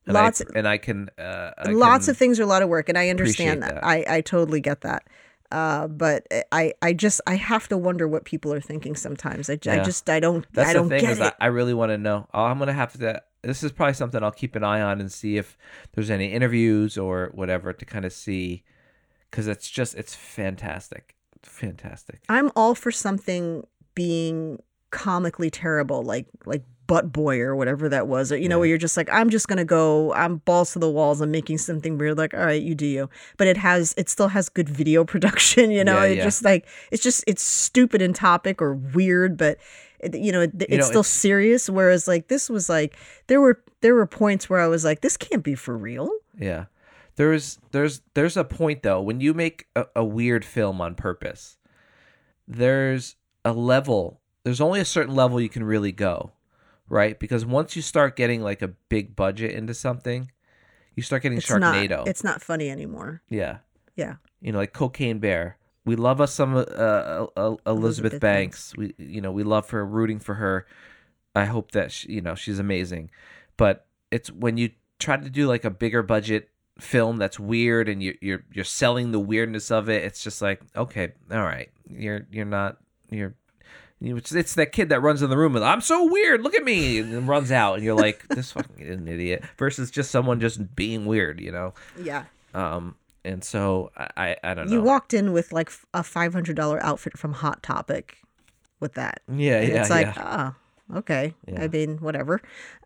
[0.05, 2.61] And Lots- I, and I can uh, I Lots can- of things are a lot
[2.61, 3.83] of work, and I understand appreciate that.
[3.83, 5.03] I I totally get that.
[5.51, 9.49] Uh, but I I just I have to wonder what people are thinking sometimes.
[9.49, 11.35] I, I just I don't That's I don't thing get is it.
[11.39, 12.27] I, I really want to know.
[12.33, 13.21] Oh, I'm gonna have to.
[13.43, 15.57] This is probably something I'll keep an eye on and see if
[15.93, 18.63] there's any interviews or whatever to kind of see,
[19.29, 22.21] because it's just it's fantastic, fantastic.
[22.27, 28.31] I'm all for something being comically terrible, like like butt boy or whatever that was.
[28.31, 30.89] Or, you know, where you're just like, I'm just gonna go, I'm balls to the
[30.89, 32.17] walls, I'm making something weird.
[32.17, 33.09] Like, all right, you do you.
[33.37, 35.71] But it has, it still has good video production.
[35.71, 36.23] You know, Yeah, it yeah.
[36.23, 39.57] just like it's just it's stupid in topic or weird, but
[39.99, 41.69] it, you know, it, it's know, still it's- serious.
[41.69, 42.95] Whereas like this was like
[43.27, 46.09] there were there were points where I was like, this can't be for real.
[46.39, 46.65] Yeah.
[47.17, 51.57] There's there's there's a point though when you make a, a weird film on purpose.
[52.47, 54.19] There's a level.
[54.43, 56.31] There's only a certain level you can really go,
[56.89, 57.19] right?
[57.19, 60.31] Because once you start getting like a big budget into something,
[60.95, 61.89] you start getting It's Sharknado.
[61.89, 63.21] not it's not funny anymore.
[63.29, 63.57] yeah.
[63.95, 64.15] Yeah.
[64.41, 65.57] You know, like Cocaine Bear.
[65.85, 68.73] We love us some uh, uh, uh, Elizabeth, Elizabeth Banks.
[68.75, 70.65] We you know we love her, rooting for her.
[71.35, 73.11] I hope that she, you know she's amazing,
[73.55, 78.01] but it's when you try to do like a bigger budget film that's weird and
[78.03, 80.03] you, you're you're selling the weirdness of it.
[80.03, 82.77] It's just like okay, all right, you're you're not
[83.09, 83.35] you're.
[84.01, 86.43] It's, that kid that runs in the room and I'm so weird.
[86.43, 90.11] Look at me, and runs out, and you're like, "This fucking an idiot." Versus just
[90.11, 91.73] someone just being weird, you know.
[92.01, 92.25] Yeah.
[92.53, 94.73] Um, and so I, I, don't know.
[94.73, 98.17] You walked in with like a five hundred dollar outfit from Hot Topic,
[98.79, 99.21] with that.
[99.27, 100.13] Yeah, And yeah, it's like, yeah.
[100.17, 100.55] ah,
[100.97, 101.33] okay.
[101.47, 101.63] Yeah.
[101.63, 102.41] I mean, whatever.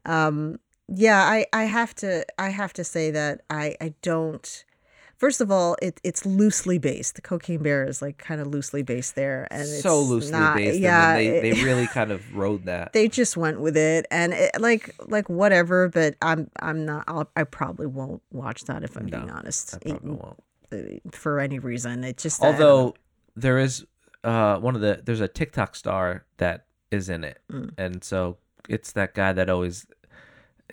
[0.05, 4.65] Um, yeah, I, I have to I have to say that I, I don't
[5.19, 7.13] first of all, it, it's loosely based.
[7.15, 9.47] The cocaine bear is like kind of loosely based there.
[9.51, 10.79] And it's so loosely not, based.
[10.79, 11.09] Yeah.
[11.11, 12.93] and they, it- they really kind of rode that.
[12.93, 17.29] they just went with it and it, like like whatever but i'm i'm not I'll,
[17.35, 20.43] i probably won't watch that if i'm being honest I probably won't.
[20.71, 22.65] uh, for any reason it just I don't know.
[22.69, 22.93] Although
[23.35, 23.85] there is
[24.23, 27.71] uh one of the there's a TikTok star that is in it, Mm.
[27.77, 29.85] and so it's that guy that always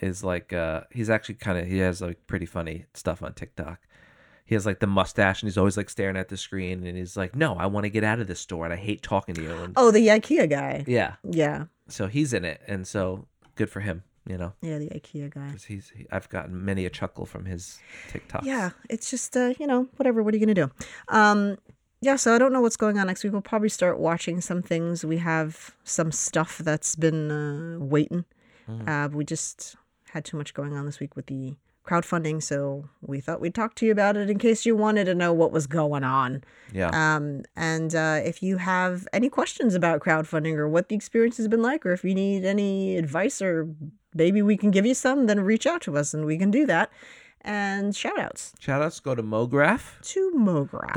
[0.03, 3.81] is like uh he's actually kind of he has like pretty funny stuff on TikTok.
[4.47, 7.17] He has like the mustache and he's always like staring at the screen and he's
[7.17, 9.43] like, "No, I want to get out of this store and I hate talking to
[9.43, 10.85] you." And oh the ikea guy.
[10.87, 11.65] Yeah, yeah.
[11.89, 13.27] So he's in it, and so
[13.57, 15.47] good for him, you know, yeah the ikea guy.
[15.49, 17.79] Because he's he, I've gotten many a chuckle from his
[18.11, 18.45] TikTok.
[18.45, 20.71] yeah it's just uh you know whatever what are you gonna do?
[21.09, 21.59] Um
[22.03, 23.33] yeah so i don't know what's going on next week.
[23.33, 25.05] We'll probably start watching some things.
[25.05, 28.25] We have some stuff that's been uh waiting.
[28.69, 28.89] Mm.
[28.89, 29.77] uh we just
[30.11, 31.55] had too much going on this week with the
[31.87, 35.15] crowdfunding so we thought we'd talk to you about it in case you wanted to
[35.15, 36.91] know what was going on yeah.
[36.93, 41.49] um, and uh, if you have any questions about crowdfunding or what the experience has
[41.49, 43.69] been like, or if you need any advice or
[44.15, 46.67] maybe we can give you some, then reach out to us and we can do
[46.67, 46.91] that.
[47.41, 50.01] And shout outs Shout outs go to Mograph.
[50.13, 50.93] to Mograph.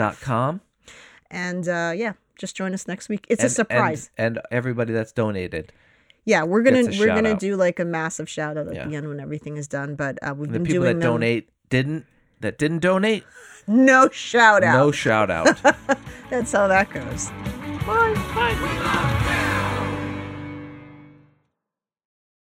[1.30, 3.26] And uh, yeah, just join us next week.
[3.30, 4.10] It's a surprise.
[4.18, 5.72] And, and everybody that's donated.
[6.30, 7.40] Yeah, we're gonna we're gonna shout-out.
[7.40, 8.88] do like a massive shout out at Yeah.
[8.88, 9.96] the end when everything is done.
[9.96, 12.06] But uh, we've And the people doing that them- donate didn't
[12.42, 13.24] that didn't donate,
[13.68, 14.74] no shout out.
[14.78, 15.48] no shout out.
[16.30, 17.30] That's how that goes.
[17.86, 18.14] Bye.
[18.36, 19.16] Bye.